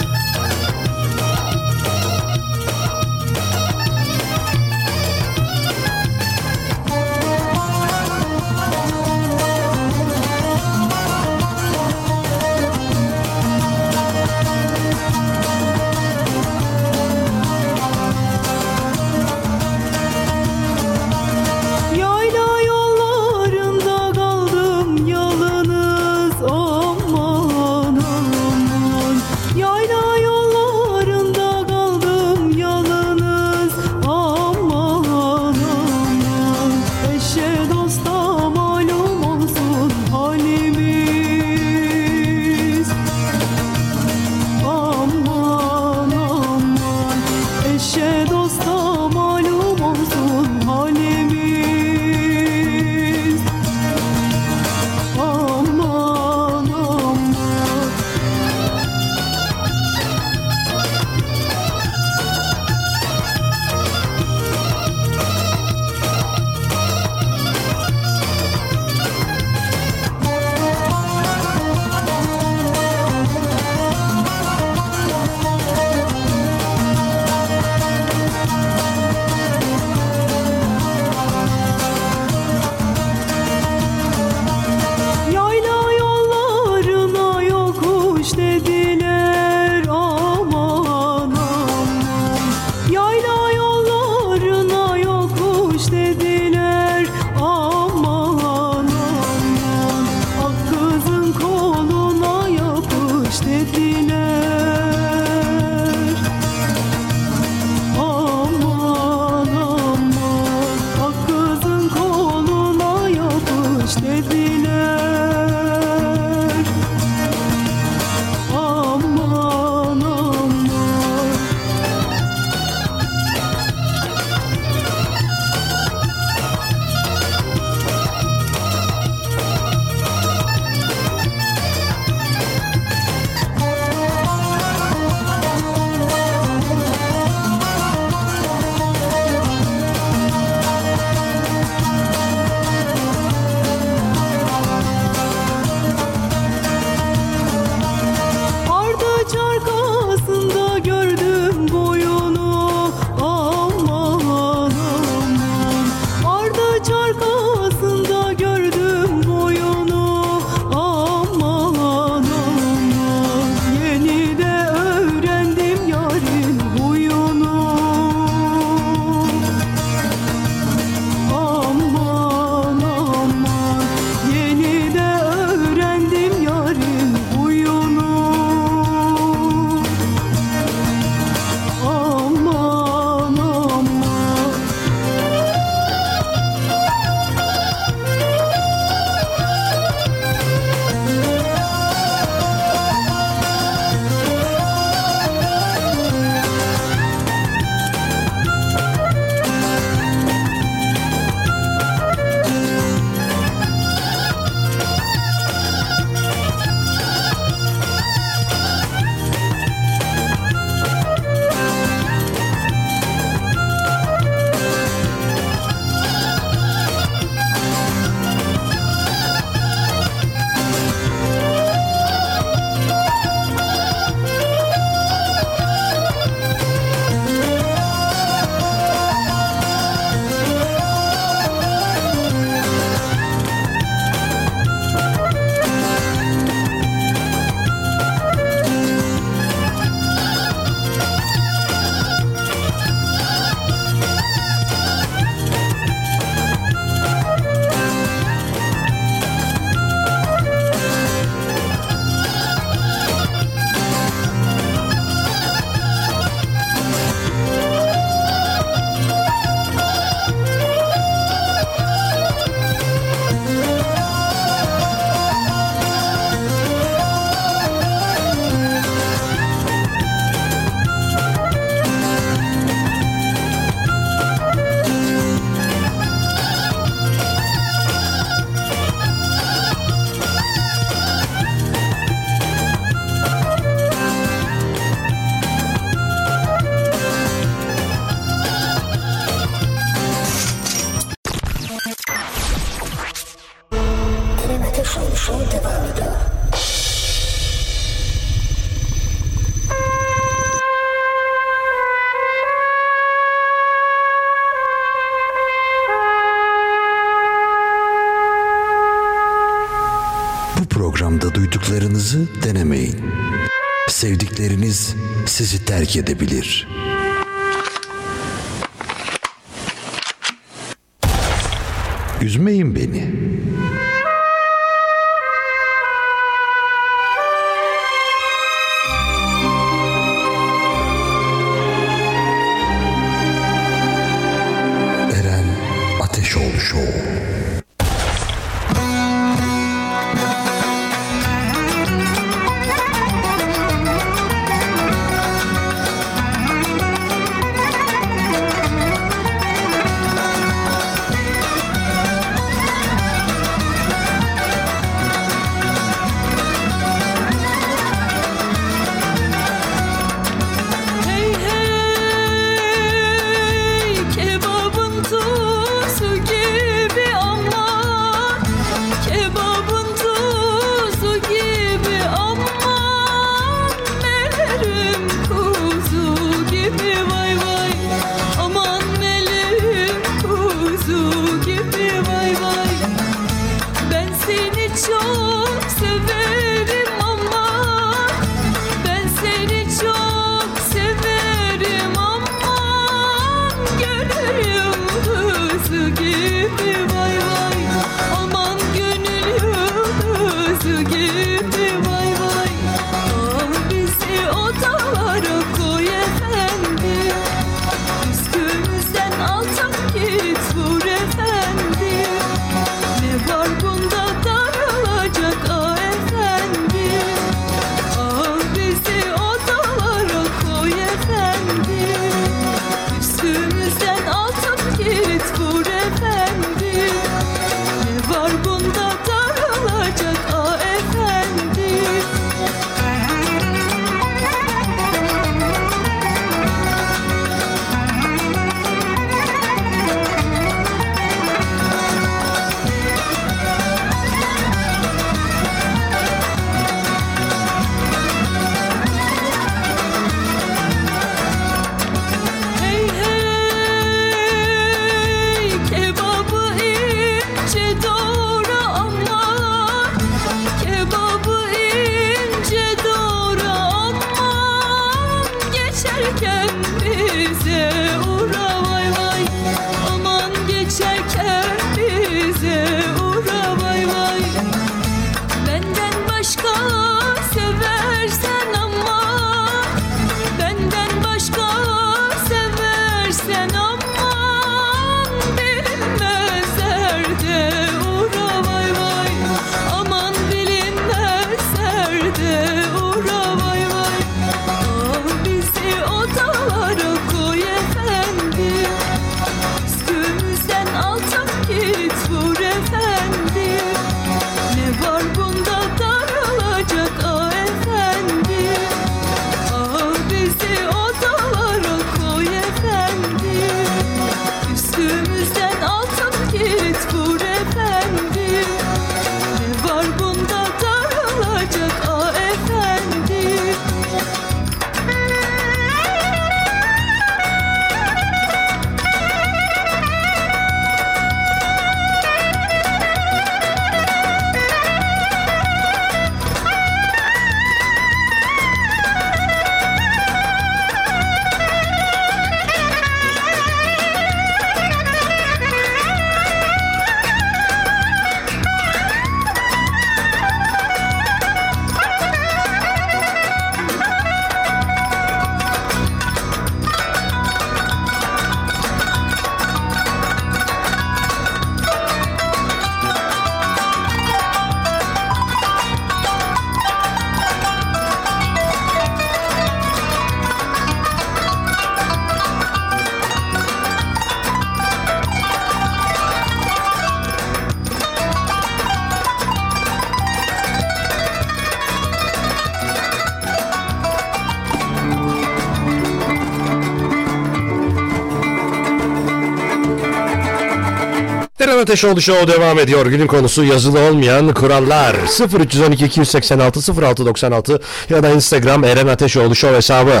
[591.54, 592.86] Kerem Ateşoğlu Show devam ediyor.
[592.86, 594.96] Günün konusu yazılı olmayan kurallar.
[595.40, 597.60] 0312 286 0696
[597.90, 600.00] ya da Instagram Eren Ateşoğlu Show hesabı.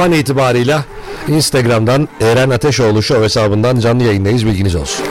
[0.00, 0.84] An itibarıyla
[1.28, 5.06] Instagram'dan Eren Ateşoğlu Show hesabından canlı yayındayız bilginiz olsun.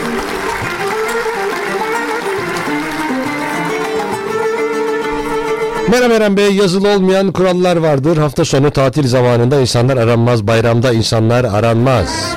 [5.92, 8.18] Merhaba Eren Bey, yazılı olmayan kurallar vardır.
[8.18, 12.36] Hafta sonu tatil zamanında insanlar aranmaz, bayramda insanlar aranmaz.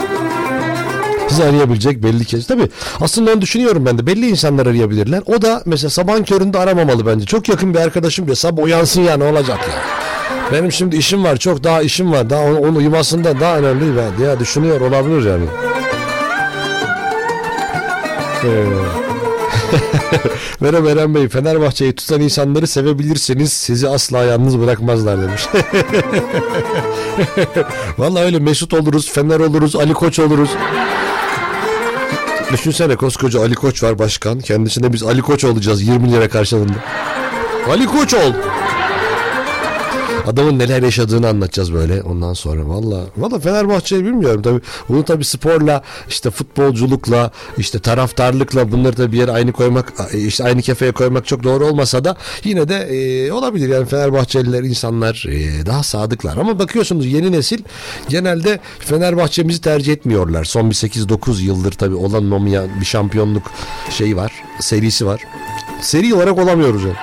[1.34, 2.46] Sizi arayabilecek belli kez.
[2.46, 2.68] Tabii
[3.00, 4.06] aslında onu düşünüyorum ben de.
[4.06, 5.22] Belli insanlar arayabilirler.
[5.26, 7.26] O da mesela sabahın köründe aramamalı bence.
[7.26, 8.36] Çok yakın bir arkadaşım diyor.
[8.36, 9.74] Sabah uyansın ya ne olacak ya.
[10.52, 11.36] Benim şimdi işim var.
[11.36, 12.30] Çok daha işim var.
[12.30, 15.44] Daha onun, onun uyumasında daha önemli ben diye düşünüyor olabilir yani.
[20.60, 21.28] Merhaba Eren Bey.
[21.28, 25.42] Fenerbahçe'yi tutan insanları sevebilirseniz sizi asla yalnız bırakmazlar demiş.
[27.98, 30.50] Vallahi öyle Mesut oluruz, Fener oluruz, Ali Koç oluruz.
[32.52, 34.40] Düşünsene koskoca Ali Koç var başkan.
[34.40, 36.84] Kendisine biz Ali Koç olacağız 20 lira karşılığında.
[37.68, 38.32] Ali Koç ol.
[40.26, 42.68] Adamın neler yaşadığını anlatacağız böyle ondan sonra.
[42.68, 44.60] Valla valla Fenerbahçe'yi bilmiyorum tabi.
[44.88, 50.62] Bunu tabi sporla işte futbolculukla işte taraftarlıkla bunları da bir yere aynı koymak işte aynı
[50.62, 55.82] kefeye koymak çok doğru olmasa da yine de e, olabilir yani Fenerbahçeliler insanlar e, daha
[55.82, 57.62] sadıklar ama bakıyorsunuz yeni nesil
[58.08, 60.44] genelde Fenerbahçe'mizi tercih etmiyorlar.
[60.44, 63.50] Son bir 8-9 yıldır tabi olan nomya bir şampiyonluk
[63.90, 65.20] şeyi var serisi var.
[65.80, 66.96] Seri olarak olamıyoruz yani.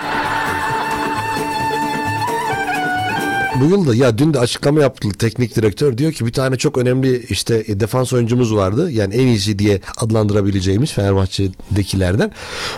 [3.59, 6.77] Bu yıl da ya dün de açıklama yaptı teknik direktör diyor ki bir tane çok
[6.77, 8.91] önemli işte e, defans oyuncumuz vardı.
[8.91, 12.31] Yani en iyisi diye adlandırabileceğimiz Fenerbahçe'dekilerden.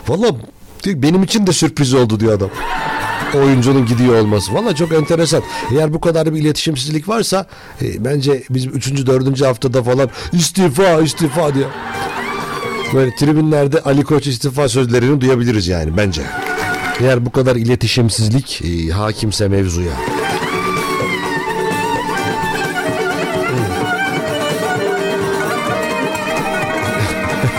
[0.07, 0.27] Valla
[0.85, 2.49] benim için de sürpriz oldu diyor adam.
[3.35, 4.53] Oyuncunun gidiyor olması.
[4.53, 5.43] Valla çok enteresan.
[5.71, 7.45] Eğer bu kadar bir iletişimsizlik varsa
[7.81, 9.07] e, bence bizim 3.
[9.07, 9.41] 4.
[9.41, 11.65] haftada falan istifa istifa diye.
[12.93, 16.21] Böyle tribünlerde Ali Koç istifa sözlerini duyabiliriz yani bence.
[16.99, 19.93] Eğer bu kadar iletişimsizlik e, hakimse mevzuya.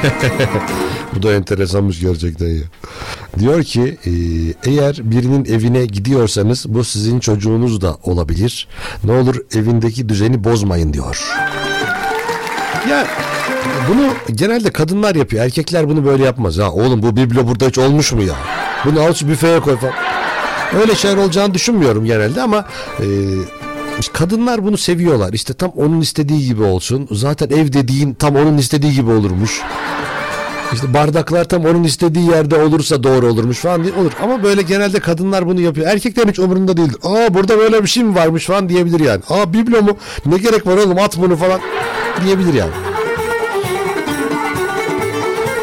[1.14, 2.62] Bu da enteresanmış gerçekten ya.
[3.38, 4.10] Diyor ki e,
[4.70, 8.68] eğer birinin evine gidiyorsanız bu sizin çocuğunuz da olabilir.
[9.04, 11.24] Ne olur evindeki düzeni bozmayın diyor.
[12.90, 13.06] Ya
[13.88, 15.44] bunu genelde kadınlar yapıyor.
[15.44, 16.56] Erkekler bunu böyle yapmaz.
[16.56, 18.34] Ya oğlum bu biblo burada hiç olmuş mu ya?
[18.84, 19.94] Bunu al şu büfeye koy falan.
[20.80, 22.64] Öyle şeyler olacağını düşünmüyorum genelde ama
[23.00, 23.06] e,
[24.12, 25.32] kadınlar bunu seviyorlar.
[25.32, 27.08] İşte tam onun istediği gibi olsun.
[27.10, 29.62] Zaten ev dediğin tam onun istediği gibi olurmuş.
[30.72, 34.12] İşte bardaklar tam onun istediği yerde olursa doğru olurmuş falan diye olur.
[34.22, 35.86] Ama böyle genelde kadınlar bunu yapıyor.
[35.86, 36.96] Erkeklerin hiç umurunda değildir.
[37.02, 39.22] Aa burada böyle bir şey mi varmış falan diyebilir yani.
[39.28, 39.96] Aa biblo mu?
[40.26, 41.60] Ne gerek var oğlum at bunu falan
[42.24, 42.72] diyebilir yani.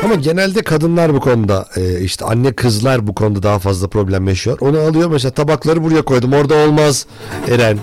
[0.06, 4.58] Ama genelde kadınlar bu konuda e, işte anne kızlar bu konuda daha fazla problem yaşıyor.
[4.62, 7.06] Onu alıyor mesela tabakları buraya koydum orada olmaz
[7.52, 7.78] Eren.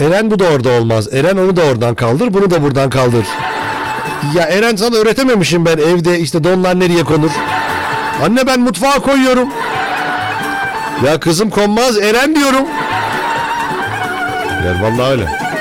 [0.00, 1.08] Eren bu da orada olmaz.
[1.14, 3.26] Eren onu da oradan kaldır bunu da buradan kaldır.
[4.34, 7.30] Ya Eren sana öğretememişim ben evde işte donlar nereye konur.
[8.24, 9.48] Anne ben mutfağa koyuyorum.
[11.06, 12.66] Ya kızım konmaz Eren diyorum.
[14.64, 15.53] Ya vallahi öyle.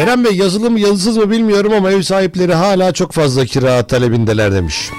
[0.00, 4.52] Eren Bey yazılı mı yazısız mı bilmiyorum ama ev sahipleri hala çok fazla kira talebindeler
[4.52, 4.90] demiş.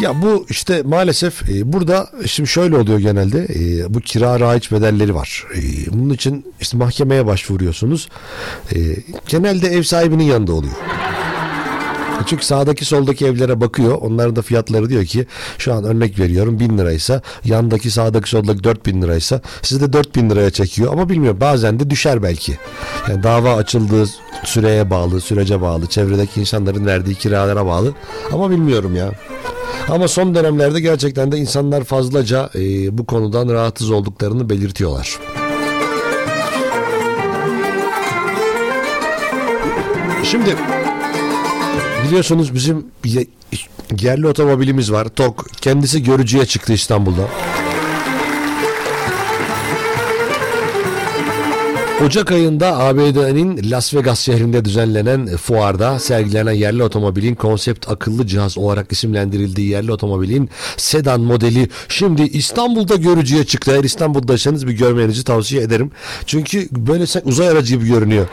[0.00, 5.14] Ya bu işte maalesef e, burada şimdi şöyle oluyor genelde e, bu kira raiç bedelleri
[5.14, 5.44] var.
[5.54, 5.60] E,
[5.92, 8.08] bunun için işte mahkemeye başvuruyorsunuz.
[8.74, 8.78] E,
[9.28, 10.74] genelde ev sahibinin yanında oluyor.
[12.26, 13.98] Çünkü sağdaki soldaki evlere bakıyor.
[14.00, 15.26] Onların da fiyatları diyor ki
[15.58, 20.50] şu an örnek veriyorum 1000 liraysa yandaki sağdaki soldaki 4000 liraysa sizi de 4000 liraya
[20.50, 22.58] çekiyor ama bilmiyorum bazen de düşer belki.
[23.08, 24.06] Yani dava açıldığı
[24.44, 27.94] süreye bağlı, sürece bağlı, çevredeki insanların verdiği kiralara bağlı
[28.32, 29.12] ama bilmiyorum ya.
[29.88, 35.18] Ama son dönemlerde gerçekten de insanlar fazlaca e, bu konudan rahatsız olduklarını belirtiyorlar.
[40.24, 40.56] Şimdi
[42.04, 43.26] biliyorsunuz bizim ye-
[44.00, 45.08] yerli otomobilimiz var.
[45.08, 45.46] TOK.
[45.60, 47.22] Kendisi görücüye çıktı İstanbul'da.
[52.06, 58.92] Ocak ayında ABD'nin Las Vegas şehrinde düzenlenen fuarda sergilenen yerli otomobilin konsept akıllı cihaz olarak
[58.92, 63.72] isimlendirildiği yerli otomobilin sedan modeli şimdi İstanbul'da görücüye çıktı.
[63.74, 65.90] Eğer İstanbul'daysanız bir görmenizi tavsiye ederim.
[66.26, 68.26] Çünkü böyle uzay aracı gibi görünüyor.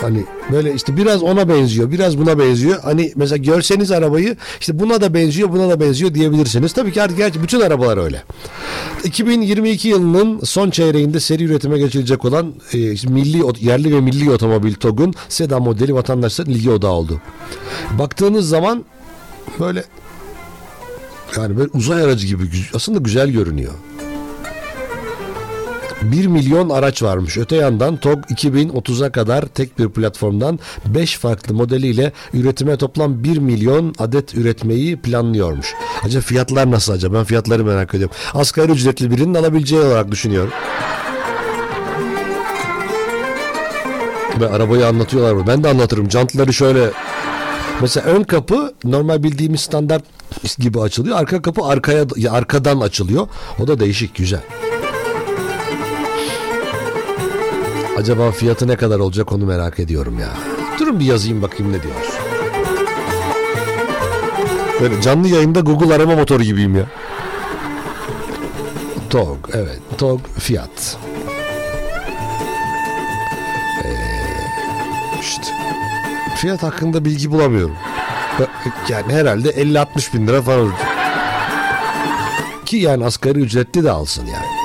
[0.00, 2.82] Hani böyle işte biraz ona benziyor, biraz buna benziyor.
[2.82, 6.72] Hani mesela görseniz arabayı işte buna da benziyor, buna da benziyor diyebilirsiniz.
[6.72, 8.22] Tabii ki artık gerçi bütün arabalar öyle.
[9.04, 12.78] 2022 yılının son çeyreğinde seri üretime geçilecek olan e,
[13.08, 17.20] milli yerli ve milli otomobil TOG'un sedan modeli vatandaşların ilgi odağı oldu.
[17.98, 18.84] Baktığınız zaman
[19.60, 19.84] böyle
[21.36, 22.42] yani böyle uzay aracı gibi
[22.74, 23.72] aslında güzel görünüyor.
[26.02, 27.38] 1 milyon araç varmış.
[27.38, 33.94] Öte yandan TOG 2030'a kadar tek bir platformdan 5 farklı modeliyle üretime toplam 1 milyon
[33.98, 35.74] adet üretmeyi planlıyormuş.
[36.04, 37.18] Acaba fiyatlar nasıl acaba?
[37.18, 38.16] Ben fiyatları merak ediyorum.
[38.34, 40.52] Asgari ücretli birinin alabileceği olarak düşünüyorum.
[44.40, 45.44] Ve arabayı anlatıyorlar mı?
[45.46, 46.10] Ben de anlatırım.
[46.10, 46.90] Jantları şöyle
[47.80, 50.04] Mesela ön kapı normal bildiğimiz standart
[50.58, 51.18] gibi açılıyor.
[51.18, 53.28] Arka kapı arkaya ya arkadan açılıyor.
[53.58, 54.40] O da değişik, güzel.
[58.00, 60.28] Acaba fiyatı ne kadar olacak onu merak ediyorum ya.
[60.78, 61.94] Durun bir yazayım bakayım ne diyor.
[64.80, 66.86] Böyle canlı yayında Google arama motoru gibiyim ya.
[69.10, 70.98] TOG evet TOG fiyat.
[73.84, 73.90] Ee,
[75.20, 75.46] işte
[76.36, 77.76] fiyat hakkında bilgi bulamıyorum.
[78.88, 80.72] Yani herhalde 50-60 bin lira falan.
[82.66, 84.59] Ki yani asgari ücretli de alsın yani.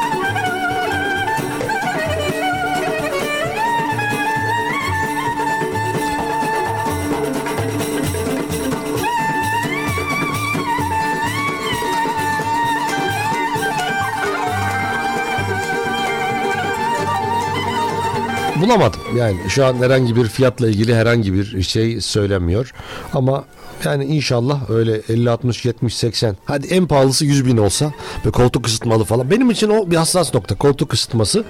[18.61, 18.99] Bulamadım.
[19.15, 22.73] Yani şu an herhangi bir fiyatla ilgili herhangi bir şey söylemiyor.
[23.13, 23.45] Ama
[23.85, 26.37] yani inşallah öyle 50, 60, 70, 80.
[26.45, 27.91] Hadi en pahalısı 100 bin olsa
[28.25, 29.31] ve koltuk ısıtmalı falan.
[29.31, 30.55] Benim için o bir hassas nokta.
[30.55, 31.43] Koltuk ısıtması.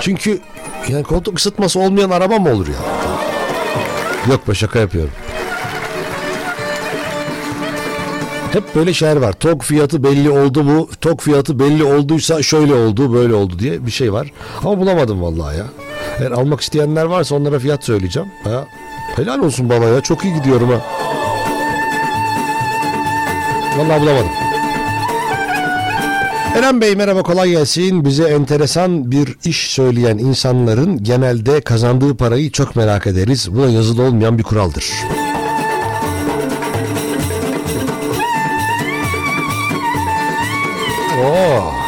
[0.00, 0.40] Çünkü
[0.88, 2.74] yani koltuk ısıtması olmayan araba mı olur ya?
[4.28, 5.12] Yok be şaka yapıyorum.
[8.52, 9.32] Hep böyle şeyler var.
[9.32, 10.88] TOG fiyatı belli oldu mu?
[11.00, 14.32] TOG fiyatı belli olduysa şöyle oldu, böyle oldu diye bir şey var.
[14.64, 15.66] Ama bulamadım vallahi ya.
[16.20, 18.28] Eğer almak isteyenler varsa onlara fiyat söyleyeceğim.
[18.44, 18.66] Ha,
[19.16, 20.00] helal olsun bana ya.
[20.00, 20.80] Çok iyi gidiyorum ha.
[23.78, 24.30] Vallahi bulamadım.
[26.56, 28.04] Eren Bey merhaba kolay gelsin.
[28.04, 33.48] Bize enteresan bir iş söyleyen insanların genelde kazandığı parayı çok merak ederiz.
[33.54, 34.92] Bu da yazılı olmayan bir kuraldır.
[41.24, 41.79] Oo.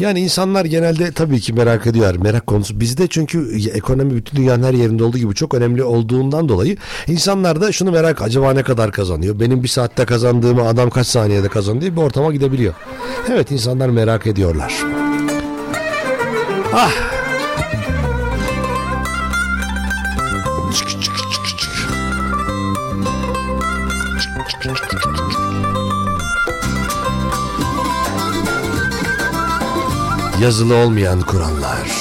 [0.00, 2.14] Yani insanlar genelde tabii ki merak ediyor.
[2.14, 6.76] Merak konusu bizde çünkü ekonomi bütün dünyanın her yerinde olduğu gibi çok önemli olduğundan dolayı
[7.06, 9.40] insanlar da şunu merak acaba ne kadar kazanıyor?
[9.40, 12.74] Benim bir saatte kazandığımı adam kaç saniyede kazanıyor diye bir ortama gidebiliyor.
[13.28, 14.74] Evet insanlar merak ediyorlar.
[16.74, 17.09] Ah
[30.40, 31.99] Yazılı olmayan kurallar.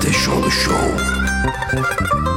[0.00, 2.27] deixou o show.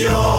[0.00, 0.29] Radyo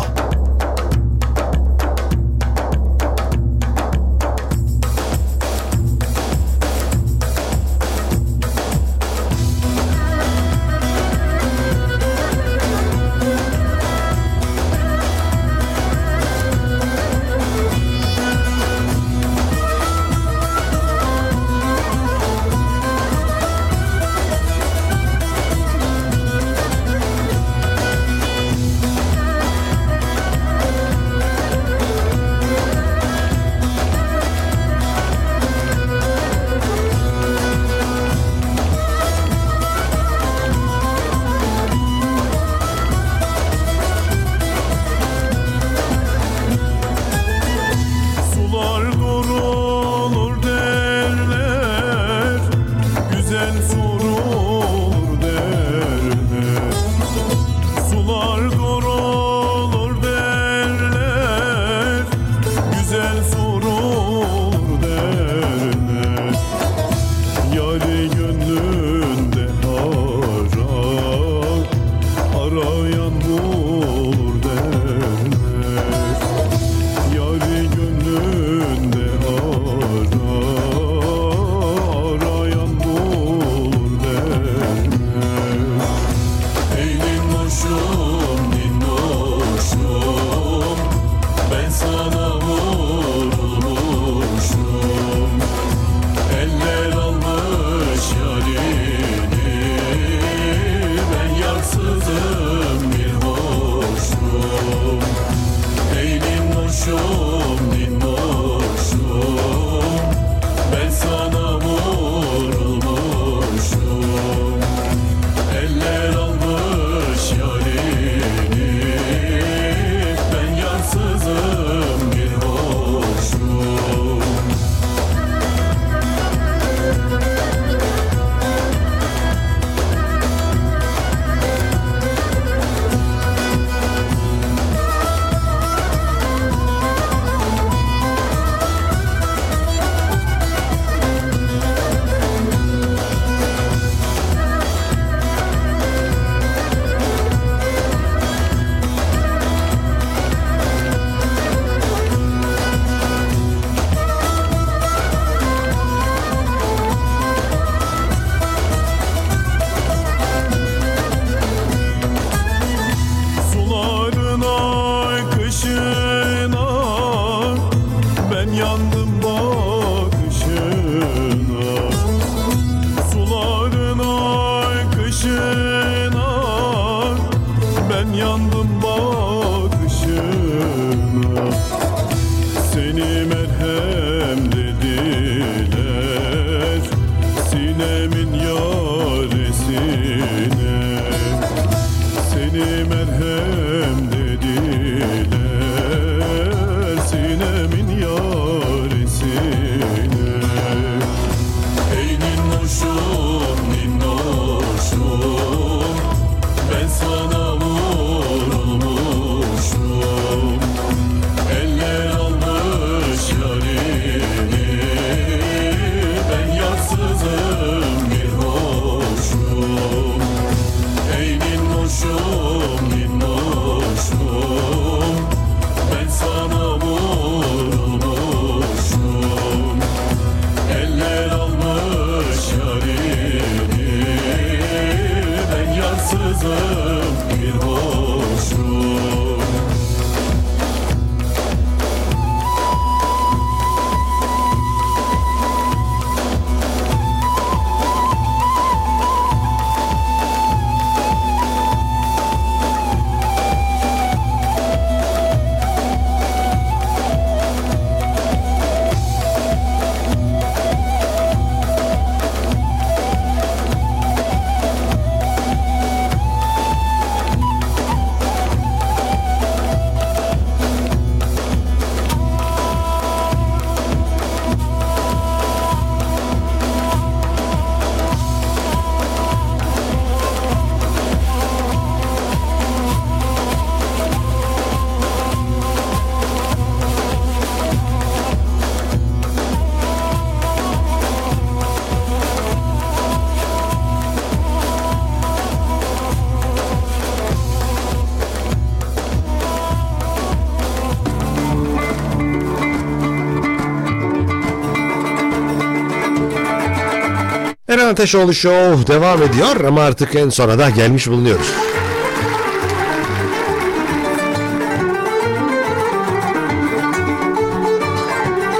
[307.91, 311.47] Eren Ateşoğlu Show devam ediyor ama artık en sona da gelmiş bulunuyoruz.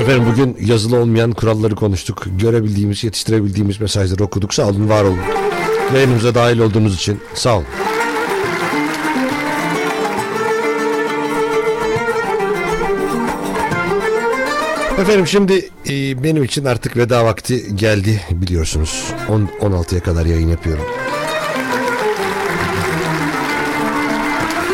[0.02, 2.24] Efendim bugün yazılı olmayan kuralları konuştuk.
[2.40, 4.54] Görebildiğimiz, yetiştirebildiğimiz mesajları okuduk.
[4.54, 5.20] Sağ olun, var olun.
[5.96, 7.66] Yayınımıza dahil olduğunuz için sağ olun.
[15.02, 19.04] Efendim şimdi e, benim için artık veda vakti geldi biliyorsunuz.
[19.30, 20.86] 10 16'ya kadar yayın yapıyorum.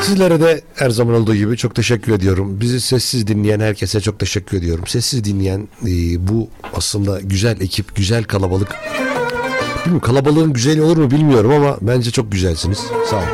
[0.02, 2.62] Sizlere de her zaman olduğu gibi çok teşekkür ediyorum.
[2.62, 4.88] Bizi sessiz dinleyen herkese çok teşekkür ediyorum.
[4.88, 8.76] Sessiz dinleyen e, bu aslında güzel ekip, güzel kalabalık.
[9.80, 12.80] Bilmiyorum kalabalığın güzeli olur mu bilmiyorum ama bence çok güzelsiniz.
[13.10, 13.26] Sağ olun.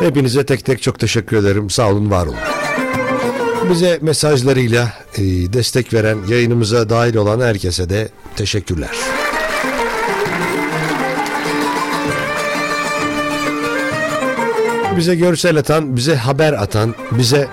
[0.00, 1.70] Hepinize tek tek çok teşekkür ederim.
[1.70, 2.36] Sağ olun, var olun.
[3.70, 5.22] Bize mesajlarıyla e,
[5.52, 8.90] destek veren, yayınımıza dahil olan herkese de teşekkürler.
[14.96, 17.48] Bize görsel atan, bize haber atan, bize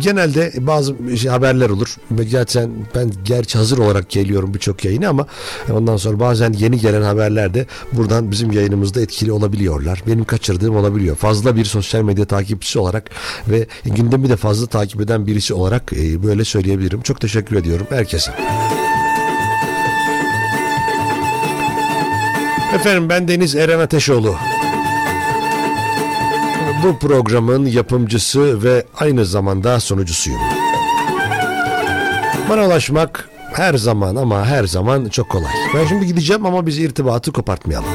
[0.00, 1.96] genelde bazı şey- haberler olur.
[2.30, 5.26] Gerçekten ben gerçi hazır olarak geliyorum birçok yayına ama
[5.72, 10.02] ondan sonra bazen yeni gelen haberler de buradan bizim yayınımızda etkili olabiliyorlar.
[10.06, 11.16] Benim kaçırdığım olabiliyor.
[11.16, 13.10] Fazla bir sosyal medya takipçisi olarak
[13.48, 17.00] ve gündemi de fazla takip eden birisi olarak e, böyle söyleyebilirim.
[17.02, 18.32] Çok teşekkür ediyorum herkese.
[22.74, 24.36] Efendim ben Deniz Eren Ateşoğlu.
[26.86, 30.40] Bu programın yapımcısı ve aynı zamanda sunucusuyum.
[32.50, 35.52] Bana ulaşmak her zaman ama her zaman çok kolay.
[35.74, 37.88] Ben şimdi gideceğim ama biz irtibatı kopartmayalım.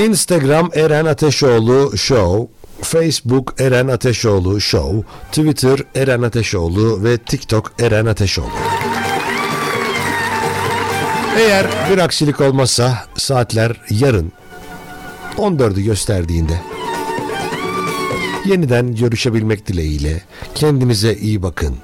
[0.00, 2.46] Instagram Eren Ateşoğlu Show,
[2.82, 5.02] Facebook Eren Ateşoğlu Show,
[5.32, 8.48] Twitter Eren Ateşoğlu ve TikTok Eren Ateşoğlu.
[11.38, 14.32] Eğer bir aksilik olmazsa saatler yarın
[15.36, 16.60] 14'ü gösterdiğinde
[18.44, 20.22] yeniden görüşebilmek dileğiyle
[20.54, 21.76] kendinize iyi bakın.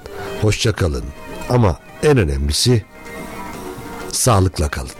[0.42, 1.04] Hoşça kalın.
[1.48, 2.84] Ama en önemlisi
[4.12, 4.90] sağlıkla kalın.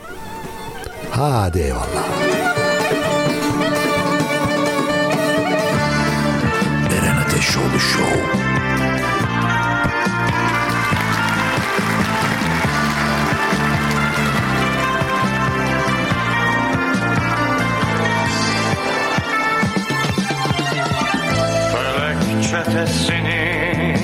[1.11, 2.09] Hadi eyvallah.
[6.93, 8.44] Eren Ateşoğlu Show.
[22.55, 23.95] Çetesini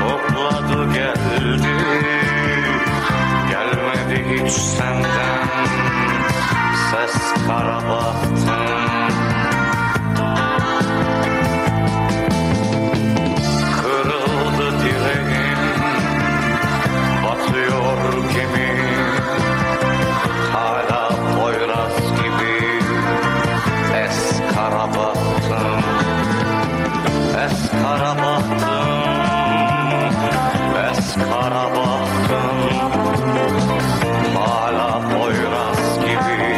[0.00, 1.68] topladı geldi.
[3.50, 5.48] Gelmedi hiç senden.
[6.90, 8.75] Ses kara
[27.98, 28.56] kara bahtım
[30.90, 32.58] Es kara bahtım
[34.36, 36.52] Hala Poyraz gibi.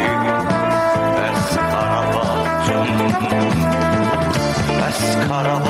[1.27, 2.87] Es kara bahtım
[4.89, 5.68] Es kara bahtım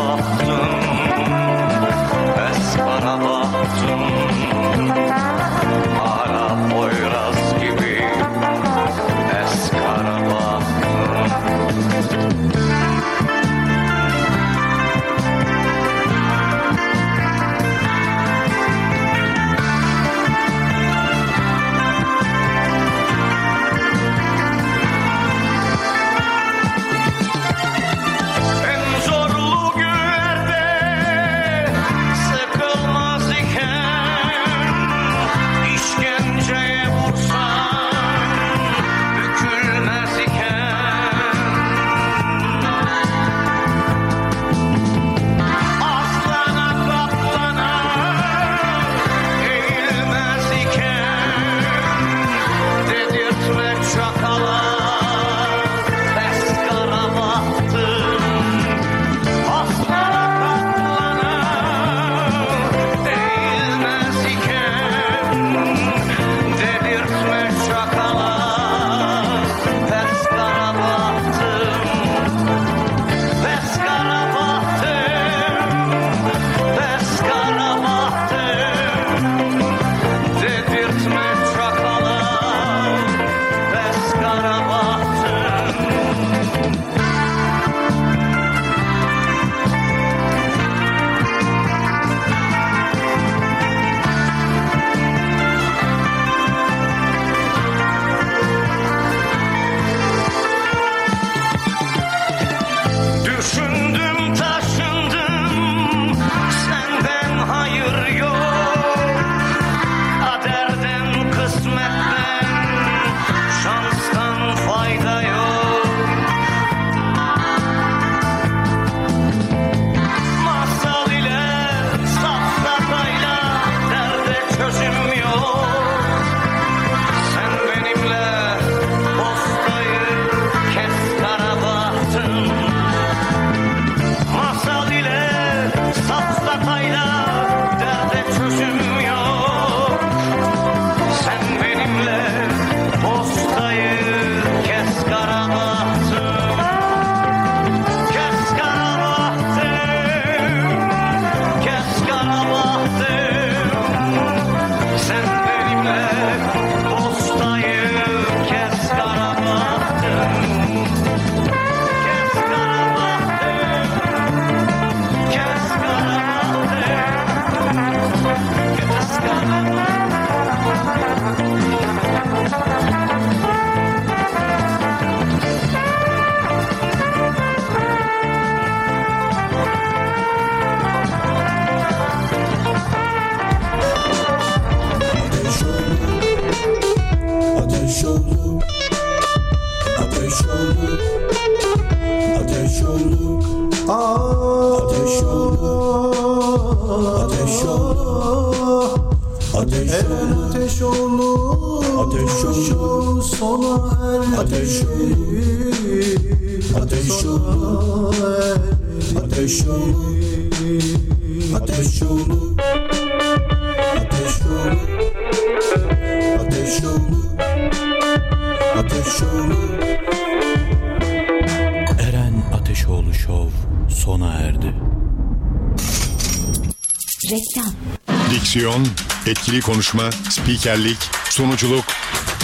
[229.50, 230.98] ikili konuşma, spikerlik,
[231.30, 231.86] sunuculuk,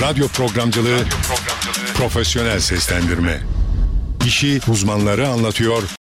[0.02, 1.94] radyo programcılığı, radyo programcılığı.
[1.94, 3.42] profesyonel seslendirme.
[4.26, 5.84] İşi uzmanları anlatıyor,